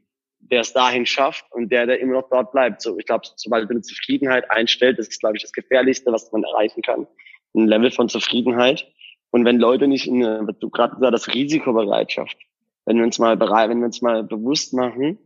Der 0.52 0.62
es 0.62 0.74
dahin 0.74 1.06
schafft 1.06 1.46
und 1.52 1.72
der, 1.72 1.86
der 1.86 2.00
immer 2.00 2.14
noch 2.14 2.30
dort 2.30 2.52
bleibt. 2.52 2.82
So, 2.82 2.98
ich 2.98 3.06
glaube, 3.06 3.26
sobald 3.36 3.70
du 3.70 3.72
eine 3.72 3.82
Zufriedenheit 3.82 4.50
einstellt, 4.52 5.00
das 5.00 5.08
ist, 5.08 5.20
glaube 5.20 5.38
ich, 5.38 5.44
das 5.44 5.54
Gefährlichste, 5.54 6.12
was 6.12 6.32
man 6.32 6.44
erreichen 6.44 6.82
kann. 6.82 7.08
Ein 7.56 7.68
Level 7.68 7.92
von 7.92 8.10
Zufriedenheit. 8.10 8.88
Und 9.32 9.46
wenn 9.46 9.58
Leute 9.58 9.88
nicht 9.88 10.08
in, 10.08 10.22
was 10.22 10.60
du 10.60 10.70
gerade 10.70 10.96
gesagt 10.96 11.14
hast, 11.14 11.34
Risikobereitschaft, 11.34 12.38
wenn 12.86 12.98
wir 12.98 13.04
uns 13.04 13.20
mal 13.20 13.38
bereit, 13.38 13.70
wenn 13.70 13.80
wir 13.80 13.86
uns 13.86 14.02
mal 14.02 14.24
bewusst 14.24 14.74
machen, 14.74 15.18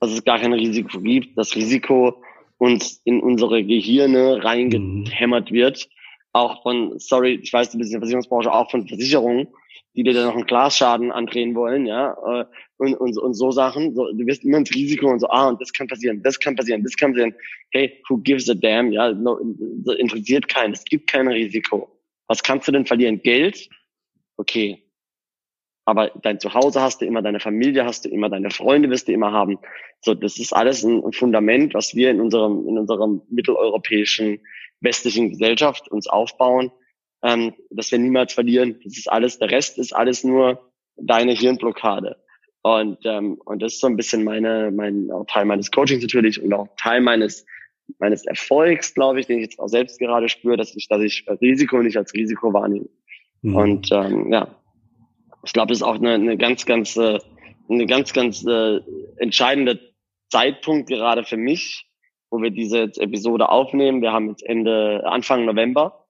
dass 0.00 0.12
es 0.12 0.24
gar 0.24 0.38
kein 0.38 0.52
Risiko 0.52 1.00
gibt, 1.00 1.36
das 1.38 1.56
Risiko 1.56 2.22
uns 2.58 3.00
in 3.04 3.20
unsere 3.20 3.64
Gehirne 3.64 4.44
reingehämmert 4.44 5.52
wird, 5.52 5.88
auch 6.36 6.62
von, 6.62 6.98
sorry, 6.98 7.40
ich 7.42 7.52
weiß, 7.52 7.70
du 7.70 7.78
bist 7.78 7.90
in 7.90 7.94
der 7.94 8.00
Versicherungsbranche, 8.00 8.52
auch 8.52 8.70
von 8.70 8.86
Versicherungen, 8.86 9.48
die 9.94 10.02
dir 10.02 10.12
dann 10.12 10.26
noch 10.26 10.34
einen 10.34 10.46
Glasschaden 10.46 11.10
andrehen 11.10 11.54
wollen, 11.54 11.86
ja, 11.86 12.12
äh, 12.12 12.44
und, 12.76 12.94
und, 12.94 13.16
und 13.18 13.34
so 13.34 13.50
Sachen. 13.50 13.94
So, 13.94 14.12
du 14.12 14.26
wirst 14.26 14.44
immer 14.44 14.58
ins 14.58 14.74
Risiko 14.74 15.10
und 15.10 15.20
so, 15.20 15.28
ah, 15.28 15.48
und 15.48 15.60
das 15.60 15.72
kann 15.72 15.86
passieren, 15.86 16.22
das 16.22 16.38
kann 16.38 16.54
passieren, 16.54 16.82
das 16.82 16.96
kann 16.96 17.12
passieren. 17.12 17.34
Hey, 17.70 18.02
who 18.08 18.18
gives 18.18 18.48
a 18.50 18.54
damn? 18.54 18.92
Ja, 18.92 19.12
no, 19.12 19.38
interessiert 19.98 20.48
keinen. 20.48 20.74
Es 20.74 20.84
gibt 20.84 21.10
kein 21.10 21.28
Risiko. 21.28 21.90
Was 22.28 22.42
kannst 22.42 22.68
du 22.68 22.72
denn 22.72 22.84
verlieren? 22.84 23.22
Geld? 23.22 23.68
Okay. 24.36 24.85
Aber 25.86 26.10
dein 26.22 26.40
Zuhause 26.40 26.82
hast 26.82 27.00
du 27.00 27.06
immer, 27.06 27.22
deine 27.22 27.38
Familie 27.38 27.84
hast 27.84 28.04
du 28.04 28.08
immer, 28.08 28.28
deine 28.28 28.50
Freunde 28.50 28.90
wirst 28.90 29.06
du 29.06 29.12
immer 29.12 29.32
haben. 29.32 29.58
So, 30.00 30.14
das 30.14 30.38
ist 30.38 30.52
alles 30.52 30.82
ein 30.82 31.12
Fundament, 31.12 31.74
was 31.74 31.94
wir 31.94 32.10
in 32.10 32.20
unserem, 32.20 32.66
in 32.66 32.76
unserem 32.76 33.22
mitteleuropäischen 33.30 34.40
westlichen 34.80 35.30
Gesellschaft 35.30 35.88
uns 35.88 36.08
aufbauen, 36.08 36.72
ähm, 37.22 37.54
dass 37.70 37.92
wir 37.92 38.00
niemals 38.00 38.32
verlieren. 38.34 38.80
Das 38.82 38.98
ist 38.98 39.10
alles, 39.10 39.38
der 39.38 39.50
Rest 39.50 39.78
ist 39.78 39.94
alles 39.94 40.24
nur 40.24 40.72
deine 40.96 41.32
Hirnblockade. 41.32 42.16
Und, 42.62 42.98
ähm, 43.04 43.40
und 43.44 43.62
das 43.62 43.74
ist 43.74 43.80
so 43.80 43.86
ein 43.86 43.96
bisschen 43.96 44.24
meine, 44.24 44.72
mein 44.72 45.12
auch 45.12 45.24
Teil 45.26 45.44
meines 45.44 45.70
Coachings 45.70 46.02
natürlich 46.02 46.42
und 46.42 46.52
auch 46.52 46.66
Teil 46.76 47.00
meines 47.00 47.46
meines 47.98 48.26
Erfolgs, 48.26 48.94
glaube 48.94 49.20
ich, 49.20 49.26
den 49.26 49.38
ich 49.38 49.44
jetzt 49.44 49.60
auch 49.60 49.68
selbst 49.68 50.00
gerade 50.00 50.28
spüre, 50.28 50.56
dass 50.56 50.74
ich, 50.74 50.88
dass 50.88 51.00
ich 51.02 51.24
Risiko 51.40 51.80
nicht 51.82 51.96
als 51.96 52.12
Risiko 52.14 52.52
wahrnehme. 52.52 52.88
Mhm. 53.42 53.56
Und 53.56 53.88
ähm, 53.92 54.32
ja, 54.32 54.48
ich 55.46 55.52
glaube, 55.52 55.68
das 55.68 55.78
ist 55.78 55.82
auch 55.82 55.94
eine, 55.94 56.14
eine 56.14 56.36
ganz, 56.36 56.66
ganz, 56.66 56.96
äh, 56.96 57.18
eine 57.68 57.86
ganz, 57.86 58.12
ganz 58.12 58.44
äh, 58.44 58.80
entscheidende 59.16 59.80
Zeitpunkt 60.28 60.88
gerade 60.88 61.24
für 61.24 61.36
mich, 61.36 61.86
wo 62.30 62.42
wir 62.42 62.50
diese 62.50 62.82
Episode 62.98 63.48
aufnehmen. 63.48 64.02
Wir 64.02 64.12
haben 64.12 64.28
jetzt 64.30 64.44
Ende, 64.44 65.04
Anfang 65.06 65.44
November. 65.44 66.06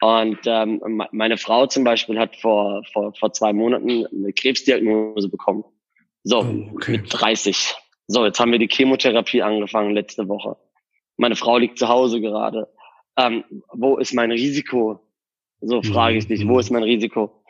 Und 0.00 0.40
ähm, 0.46 1.06
meine 1.12 1.38
Frau 1.38 1.66
zum 1.66 1.84
Beispiel 1.84 2.18
hat 2.18 2.36
vor, 2.36 2.82
vor, 2.92 3.14
vor 3.14 3.32
zwei 3.32 3.52
Monaten 3.52 4.04
eine 4.06 4.32
Krebsdiagnose 4.32 5.28
bekommen. 5.28 5.64
So, 6.24 6.40
oh, 6.40 6.74
okay. 6.74 6.98
mit 6.98 7.06
30. 7.08 7.76
So, 8.08 8.24
jetzt 8.24 8.40
haben 8.40 8.50
wir 8.50 8.58
die 8.58 8.68
Chemotherapie 8.68 9.42
angefangen 9.42 9.92
letzte 9.92 10.28
Woche. 10.28 10.56
Meine 11.16 11.36
Frau 11.36 11.56
liegt 11.56 11.78
zu 11.78 11.88
Hause 11.88 12.20
gerade. 12.20 12.68
Ähm, 13.16 13.44
wo 13.72 13.96
ist 13.98 14.12
mein 14.12 14.32
Risiko? 14.32 15.00
So 15.60 15.82
frage 15.82 16.18
ich 16.18 16.26
dich, 16.26 16.48
wo 16.48 16.54
mhm. 16.54 16.58
ist 16.58 16.70
mein 16.70 16.82
Risiko? 16.82 17.41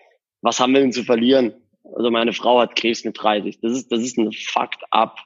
Was 0.43 0.61
haben 0.61 0.75
wir 0.75 0.81
denn 0.81 0.93
zu 0.93 1.05
verlieren? 1.05 1.55
Also 1.95 2.11
meine 2.11 2.33
Frau 2.33 2.61
hat 2.61 2.77
Krebs 2.77 3.05
mit 3.05 3.21
30. 3.21 3.61
Das 3.61 3.73
ist, 3.73 3.91
das 3.91 4.03
ist 4.03 4.19
eine 4.19 4.31
fucked 4.33 4.83
up 4.91 5.19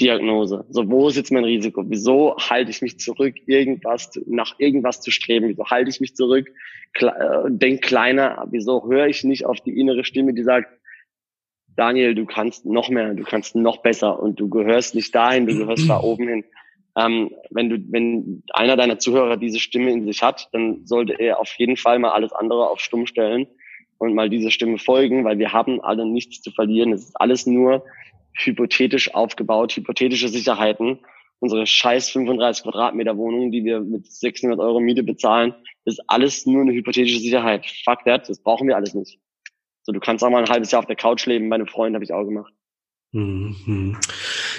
Diagnose. 0.00 0.64
So, 0.70 0.90
wo 0.90 1.08
ist 1.08 1.16
jetzt 1.16 1.30
mein 1.30 1.44
Risiko? 1.44 1.84
Wieso 1.86 2.36
halte 2.36 2.70
ich 2.70 2.82
mich 2.82 2.98
zurück, 2.98 3.36
irgendwas, 3.46 4.10
nach 4.26 4.54
irgendwas 4.58 5.00
zu 5.00 5.10
streben? 5.10 5.48
Wieso 5.48 5.66
halte 5.66 5.90
ich 5.90 6.00
mich 6.00 6.16
zurück, 6.16 6.50
kle 6.92 7.10
äh, 7.10 7.50
denk 7.50 7.82
kleiner? 7.82 8.46
Wieso 8.50 8.88
höre 8.88 9.06
ich 9.06 9.22
nicht 9.22 9.46
auf 9.46 9.60
die 9.60 9.78
innere 9.78 10.04
Stimme, 10.04 10.34
die 10.34 10.42
sagt, 10.42 10.68
Daniel, 11.76 12.14
du 12.14 12.26
kannst 12.26 12.66
noch 12.66 12.88
mehr, 12.88 13.14
du 13.14 13.22
kannst 13.22 13.54
noch 13.54 13.78
besser 13.78 14.20
und 14.20 14.40
du 14.40 14.48
gehörst 14.48 14.94
nicht 14.94 15.14
dahin, 15.14 15.46
du 15.46 15.56
gehörst 15.56 15.88
da 15.88 16.00
oben 16.00 16.28
hin. 16.28 16.44
Ähm, 16.98 17.30
wenn 17.50 17.70
du, 17.70 17.78
wenn 17.90 18.42
einer 18.52 18.76
deiner 18.76 18.98
Zuhörer 18.98 19.38
diese 19.38 19.58
Stimme 19.58 19.90
in 19.90 20.04
sich 20.04 20.22
hat, 20.22 20.48
dann 20.52 20.84
sollte 20.86 21.14
er 21.14 21.38
auf 21.40 21.52
jeden 21.56 21.76
Fall 21.76 21.98
mal 21.98 22.10
alles 22.10 22.32
andere 22.32 22.68
auf 22.68 22.80
Stumm 22.80 23.06
stellen 23.06 23.46
und 24.02 24.14
mal 24.14 24.28
diese 24.28 24.50
Stimme 24.50 24.78
folgen, 24.78 25.24
weil 25.24 25.38
wir 25.38 25.52
haben 25.52 25.80
alle 25.80 26.04
nichts 26.04 26.42
zu 26.42 26.50
verlieren. 26.50 26.92
Es 26.92 27.04
ist 27.04 27.20
alles 27.20 27.46
nur 27.46 27.84
hypothetisch 28.34 29.14
aufgebaut, 29.14 29.76
hypothetische 29.76 30.28
Sicherheiten. 30.28 30.98
Unsere 31.38 31.66
scheiß 31.66 32.10
35 32.10 32.64
Quadratmeter 32.64 33.16
Wohnung, 33.16 33.52
die 33.52 33.64
wir 33.64 33.80
mit 33.80 34.10
600 34.10 34.58
Euro 34.58 34.80
Miete 34.80 35.04
bezahlen, 35.04 35.54
ist 35.84 36.02
alles 36.08 36.46
nur 36.46 36.62
eine 36.62 36.72
hypothetische 36.72 37.20
Sicherheit. 37.20 37.64
Fuck 37.84 38.04
that, 38.04 38.28
das 38.28 38.42
brauchen 38.42 38.66
wir 38.66 38.76
alles 38.76 38.94
nicht. 38.94 39.20
So, 39.84 39.92
du 39.92 40.00
kannst 40.00 40.24
auch 40.24 40.30
mal 40.30 40.42
ein 40.42 40.50
halbes 40.50 40.72
Jahr 40.72 40.80
auf 40.80 40.86
der 40.86 40.96
Couch 40.96 41.26
leben. 41.26 41.48
Meine 41.48 41.66
Freunde 41.66 41.96
habe 41.96 42.04
ich 42.04 42.12
auch 42.12 42.24
gemacht. 42.24 42.52
Mhm. 43.12 43.98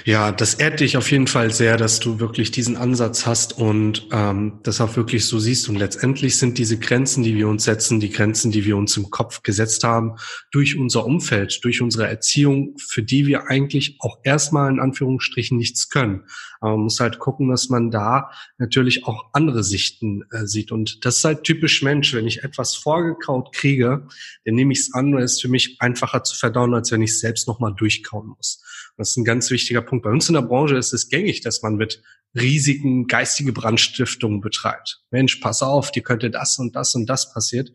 Ja, 0.06 0.32
das 0.32 0.56
ehrt 0.56 0.82
dich 0.82 0.98
auf 0.98 1.10
jeden 1.12 1.28
Fall 1.28 1.52
sehr, 1.52 1.78
dass 1.78 2.00
du 2.00 2.20
wirklich 2.20 2.52
diesen 2.52 2.76
Ansatz 2.76 3.26
hast 3.26 3.58
und 3.58 4.08
ähm, 4.12 4.60
das 4.64 4.82
auch 4.82 4.96
wirklich 4.98 5.26
so 5.26 5.40
siehst. 5.40 5.70
Und 5.70 5.78
letztendlich 5.78 6.38
sind 6.38 6.58
diese 6.58 6.78
Grenzen, 6.78 7.24
die 7.24 7.36
wir 7.36 7.48
uns 7.48 7.64
setzen, 7.64 8.00
die 8.00 8.10
Grenzen, 8.10 8.52
die 8.52 8.66
wir 8.66 8.78
uns 8.78 8.96
im 8.98 9.10
Kopf 9.10 9.44
gesetzt 9.44 9.84
haben, 9.84 10.16
durch 10.52 10.78
unser 10.78 11.06
Umfeld, 11.06 11.64
durch 11.64 11.82
unsere 11.82 12.08
Erziehung, 12.08 12.76
für 12.78 13.02
die 13.02 13.28
wir 13.28 13.48
eigentlich 13.48 13.96
auch 14.00 14.20
erstmal 14.24 14.70
in 14.72 14.80
Anführungsstrichen 14.80 15.58
nichts 15.58 15.90
können. 15.90 16.26
Aber 16.60 16.72
man 16.72 16.84
muss 16.84 17.00
halt 17.00 17.20
gucken, 17.20 17.50
dass 17.50 17.70
man 17.70 17.90
da 17.90 18.30
natürlich 18.58 19.06
auch 19.06 19.30
andere 19.34 19.64
Sichten 19.64 20.24
äh, 20.32 20.46
sieht. 20.46 20.72
Und 20.72 21.06
das 21.06 21.18
ist 21.18 21.26
halt 21.26 21.44
typisch 21.44 21.82
Mensch. 21.82 22.14
Wenn 22.14 22.28
ich 22.28 22.44
etwas 22.44 22.76
vorgekaut 22.76 23.54
kriege, 23.54 24.06
dann 24.46 24.56
nehme 24.56 24.74
ich 24.74 24.80
es 24.80 24.94
an 24.94 25.14
und 25.14 25.22
es 25.22 25.34
ist 25.34 25.42
für 25.42 25.50
mich 25.50 25.78
einfacher 25.80 26.24
zu 26.24 26.36
verdauen, 26.36 26.74
als 26.74 26.92
wenn 26.92 27.02
ich 27.02 27.12
es 27.12 27.20
selbst 27.22 27.48
nochmal 27.48 27.74
durchkauen 27.74 28.28
muss 28.28 28.44
muss. 28.44 28.64
Das 28.98 29.12
ist 29.12 29.18
ein 29.18 29.26
ganz 29.26 29.50
wichtiger 29.50 29.82
Punkt. 29.82 30.04
Bei 30.04 30.12
uns 30.12 30.28
in 30.28 30.36
der 30.36 30.42
Branche 30.42 30.78
ist 30.78 30.94
es 30.94 31.10
gängig, 31.10 31.42
dass 31.42 31.62
man 31.62 31.76
mit 31.76 32.02
Risiken 32.36 33.08
geistige 33.08 33.54
Brandstiftungen 33.54 34.42
betreibt. 34.42 35.04
Mensch, 35.12 35.38
pass 35.38 35.62
auf, 35.62 35.92
dir 35.92 36.04
könnte 36.04 36.32
das 36.32 36.58
und 36.58 36.76
das 36.76 36.96
und 36.96 37.08
das 37.08 37.32
passiert. 37.32 37.72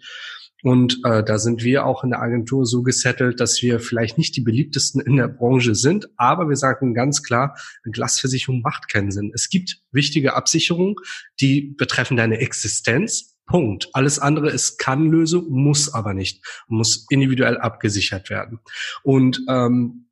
Und 0.65 1.01
äh, 1.05 1.23
da 1.23 1.39
sind 1.39 1.63
wir 1.63 1.87
auch 1.87 2.03
in 2.03 2.11
der 2.11 2.21
Agentur 2.21 2.67
so 2.67 2.83
gesettelt, 2.83 3.39
dass 3.39 3.63
wir 3.63 3.79
vielleicht 3.79 4.19
nicht 4.19 4.35
die 4.37 4.41
beliebtesten 4.41 5.01
in 5.01 5.17
der 5.17 5.29
Branche 5.29 5.77
sind, 5.77 6.09
aber 6.17 6.49
wir 6.49 6.57
sagen 6.57 6.95
ganz 6.95 7.23
klar, 7.23 7.57
eine 7.85 7.93
Glasversicherung 7.93 8.61
macht 8.63 8.89
keinen 8.91 9.13
Sinn. 9.13 9.31
Es 9.35 9.51
gibt 9.51 9.83
wichtige 9.93 10.35
Absicherungen, 10.35 10.97
die 11.41 11.75
betreffen 11.77 12.17
deine 12.17 12.39
Existenz. 12.39 13.37
Punkt. 13.47 13.89
Alles 13.95 14.19
andere 14.19 14.51
ist 14.51 14.77
Kann-Lösung, 14.77 15.49
muss 15.49 15.95
aber 15.95 16.13
nicht, 16.13 16.45
muss 16.67 17.07
individuell 17.09 17.57
abgesichert 17.57 18.29
werden. 18.29 18.59
Und 19.03 19.41
ähm, 19.49 20.08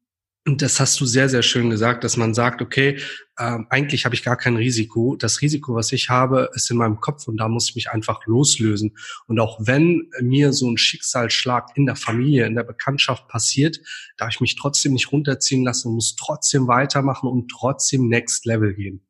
und 0.46 0.62
das 0.62 0.78
hast 0.78 1.00
du 1.00 1.06
sehr, 1.06 1.28
sehr 1.28 1.42
schön 1.42 1.70
gesagt, 1.70 2.04
dass 2.04 2.16
man 2.16 2.32
sagt, 2.32 2.62
okay, 2.62 3.00
ähm, 3.38 3.66
eigentlich 3.68 4.04
habe 4.04 4.14
ich 4.14 4.22
gar 4.22 4.36
kein 4.36 4.56
Risiko. 4.56 5.16
Das 5.16 5.42
Risiko, 5.42 5.74
was 5.74 5.90
ich 5.90 6.08
habe, 6.08 6.50
ist 6.54 6.70
in 6.70 6.76
meinem 6.76 7.00
Kopf 7.00 7.26
und 7.26 7.36
da 7.36 7.48
muss 7.48 7.70
ich 7.70 7.74
mich 7.74 7.90
einfach 7.90 8.24
loslösen. 8.26 8.96
Und 9.26 9.40
auch 9.40 9.58
wenn 9.60 10.08
mir 10.20 10.52
so 10.52 10.70
ein 10.70 10.78
Schicksalsschlag 10.78 11.70
in 11.74 11.86
der 11.86 11.96
Familie, 11.96 12.46
in 12.46 12.54
der 12.54 12.62
Bekanntschaft 12.62 13.26
passiert, 13.26 13.80
darf 14.16 14.30
ich 14.30 14.40
mich 14.40 14.54
trotzdem 14.54 14.92
nicht 14.92 15.10
runterziehen 15.10 15.64
lassen 15.64 15.88
und 15.88 15.94
muss 15.94 16.14
trotzdem 16.14 16.68
weitermachen 16.68 17.28
und 17.28 17.50
trotzdem 17.50 18.08
Next 18.08 18.46
Level 18.46 18.72
gehen. 18.74 19.04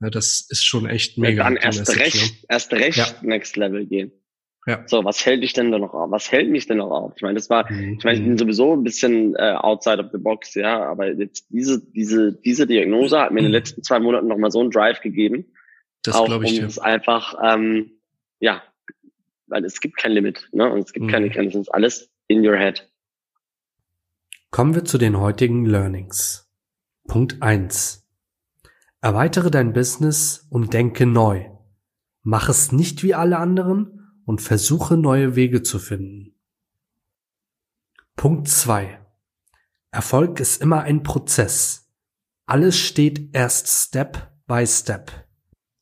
Ja, 0.00 0.10
das 0.10 0.46
ist 0.48 0.64
schon 0.64 0.86
echt 0.86 1.18
mega. 1.18 1.44
Ja, 1.44 1.44
dann 1.44 1.56
erst 1.56 1.88
recht, 1.96 2.44
erst 2.48 2.72
recht 2.72 2.98
ja. 2.98 3.06
Next 3.22 3.56
Level 3.56 3.86
gehen. 3.86 4.10
Ja. 4.66 4.84
So, 4.86 5.04
was 5.04 5.24
hält 5.24 5.42
dich 5.42 5.54
denn 5.54 5.72
da 5.72 5.78
noch 5.78 5.94
auf? 5.94 6.10
Was 6.10 6.30
hält 6.30 6.50
mich 6.50 6.66
denn 6.66 6.78
noch 6.78 6.90
auf? 6.90 7.12
Ich 7.16 7.22
meine, 7.22 7.34
das 7.34 7.48
war, 7.48 7.70
mhm. 7.70 7.96
ich 7.98 8.04
meine, 8.04 8.18
ich 8.18 8.24
bin 8.24 8.36
sowieso 8.36 8.74
ein 8.74 8.84
bisschen 8.84 9.34
äh, 9.36 9.54
outside 9.56 10.04
of 10.04 10.10
the 10.12 10.18
box, 10.18 10.54
ja, 10.54 10.84
aber 10.84 11.12
jetzt 11.12 11.46
diese, 11.48 11.80
diese, 11.92 12.34
diese 12.34 12.66
Diagnose 12.66 13.18
hat 13.18 13.32
mir 13.32 13.38
in 13.38 13.46
den 13.46 13.52
mhm. 13.52 13.56
letzten 13.56 13.82
zwei 13.82 13.98
Monaten 13.98 14.28
nochmal 14.28 14.50
so 14.50 14.60
einen 14.60 14.70
Drive 14.70 15.00
gegeben. 15.00 15.46
Das 16.02 16.22
glaube 16.24 16.44
ich 16.44 16.60
um. 16.60 16.66
Es 16.66 16.78
einfach, 16.78 17.34
ähm, 17.42 17.92
ja, 18.38 18.62
weil 19.46 19.64
es 19.64 19.80
gibt 19.80 19.96
kein 19.96 20.12
Limit, 20.12 20.48
ne? 20.52 20.70
Und 20.70 20.80
es 20.80 20.92
gibt 20.92 21.06
mhm. 21.06 21.10
keine 21.10 21.30
Grenzen, 21.30 21.62
es 21.62 21.68
ist 21.68 21.74
alles 21.74 22.10
in 22.28 22.46
your 22.46 22.56
head. 22.56 22.86
Kommen 24.50 24.74
wir 24.74 24.84
zu 24.84 24.98
den 24.98 25.18
heutigen 25.18 25.64
Learnings. 25.64 26.50
Punkt 27.06 27.42
eins: 27.42 28.06
Erweitere 29.00 29.50
dein 29.50 29.72
Business 29.72 30.46
und 30.50 30.74
denke 30.74 31.06
neu. 31.06 31.46
Mach 32.22 32.50
es 32.50 32.72
nicht 32.72 33.02
wie 33.02 33.14
alle 33.14 33.38
anderen, 33.38 33.99
und 34.30 34.40
versuche 34.40 34.96
neue 34.96 35.34
Wege 35.34 35.64
zu 35.64 35.80
finden. 35.80 36.36
Punkt 38.14 38.46
zwei: 38.46 39.00
Erfolg 39.90 40.38
ist 40.38 40.62
immer 40.62 40.82
ein 40.82 41.02
Prozess. 41.02 41.90
Alles 42.46 42.78
steht 42.78 43.34
erst 43.34 43.66
Step 43.66 44.30
by 44.46 44.64
Step. 44.68 45.10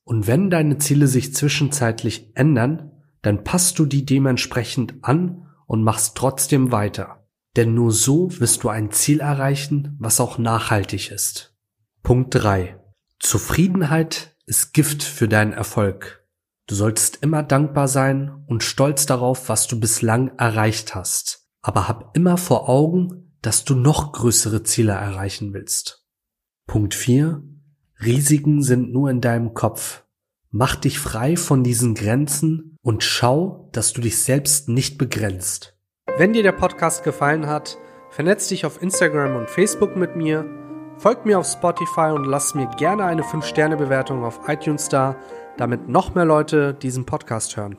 Und 0.02 0.26
wenn 0.26 0.48
deine 0.48 0.78
Ziele 0.78 1.08
sich 1.08 1.34
zwischenzeitlich 1.34 2.34
ändern, 2.36 2.90
dann 3.20 3.44
passt 3.44 3.78
du 3.78 3.84
die 3.84 4.06
dementsprechend 4.06 4.94
an 5.02 5.46
und 5.66 5.84
machst 5.84 6.16
trotzdem 6.16 6.72
weiter. 6.72 7.28
Denn 7.54 7.74
nur 7.74 7.92
so 7.92 8.30
wirst 8.40 8.64
du 8.64 8.70
ein 8.70 8.92
Ziel 8.92 9.20
erreichen, 9.20 9.94
was 10.00 10.20
auch 10.20 10.38
nachhaltig 10.38 11.10
ist. 11.10 11.54
Punkt 12.02 12.34
drei: 12.34 12.82
Zufriedenheit 13.18 14.34
ist 14.46 14.72
Gift 14.72 15.02
für 15.02 15.28
deinen 15.28 15.52
Erfolg. 15.52 16.26
Du 16.68 16.74
solltest 16.74 17.22
immer 17.22 17.42
dankbar 17.42 17.88
sein 17.88 18.44
und 18.46 18.62
stolz 18.62 19.06
darauf, 19.06 19.48
was 19.48 19.66
du 19.68 19.80
bislang 19.80 20.36
erreicht 20.36 20.94
hast. 20.94 21.48
Aber 21.62 21.88
hab 21.88 22.14
immer 22.14 22.36
vor 22.36 22.68
Augen, 22.68 23.32
dass 23.40 23.64
du 23.64 23.74
noch 23.74 24.12
größere 24.12 24.62
Ziele 24.64 24.92
erreichen 24.92 25.54
willst. 25.54 26.06
Punkt 26.66 26.94
4. 26.94 27.42
Risiken 28.04 28.62
sind 28.62 28.92
nur 28.92 29.08
in 29.08 29.22
deinem 29.22 29.54
Kopf. 29.54 30.04
Mach 30.50 30.76
dich 30.76 30.98
frei 30.98 31.36
von 31.36 31.64
diesen 31.64 31.94
Grenzen 31.94 32.76
und 32.82 33.02
schau, 33.02 33.70
dass 33.72 33.94
du 33.94 34.02
dich 34.02 34.22
selbst 34.22 34.68
nicht 34.68 34.98
begrenzt. 34.98 35.74
Wenn 36.18 36.34
dir 36.34 36.42
der 36.42 36.52
Podcast 36.52 37.02
gefallen 37.02 37.46
hat, 37.46 37.78
vernetz 38.10 38.48
dich 38.48 38.66
auf 38.66 38.82
Instagram 38.82 39.36
und 39.36 39.48
Facebook 39.48 39.96
mit 39.96 40.16
mir, 40.16 40.44
folg 40.98 41.24
mir 41.24 41.38
auf 41.38 41.46
Spotify 41.46 42.10
und 42.12 42.24
lass 42.24 42.54
mir 42.54 42.68
gerne 42.76 43.04
eine 43.04 43.22
5-Sterne-Bewertung 43.22 44.22
auf 44.22 44.40
iTunes 44.48 44.90
da 44.90 45.16
damit 45.58 45.88
noch 45.88 46.14
mehr 46.14 46.24
Leute 46.24 46.72
diesen 46.74 47.04
Podcast 47.04 47.56
hören. 47.56 47.76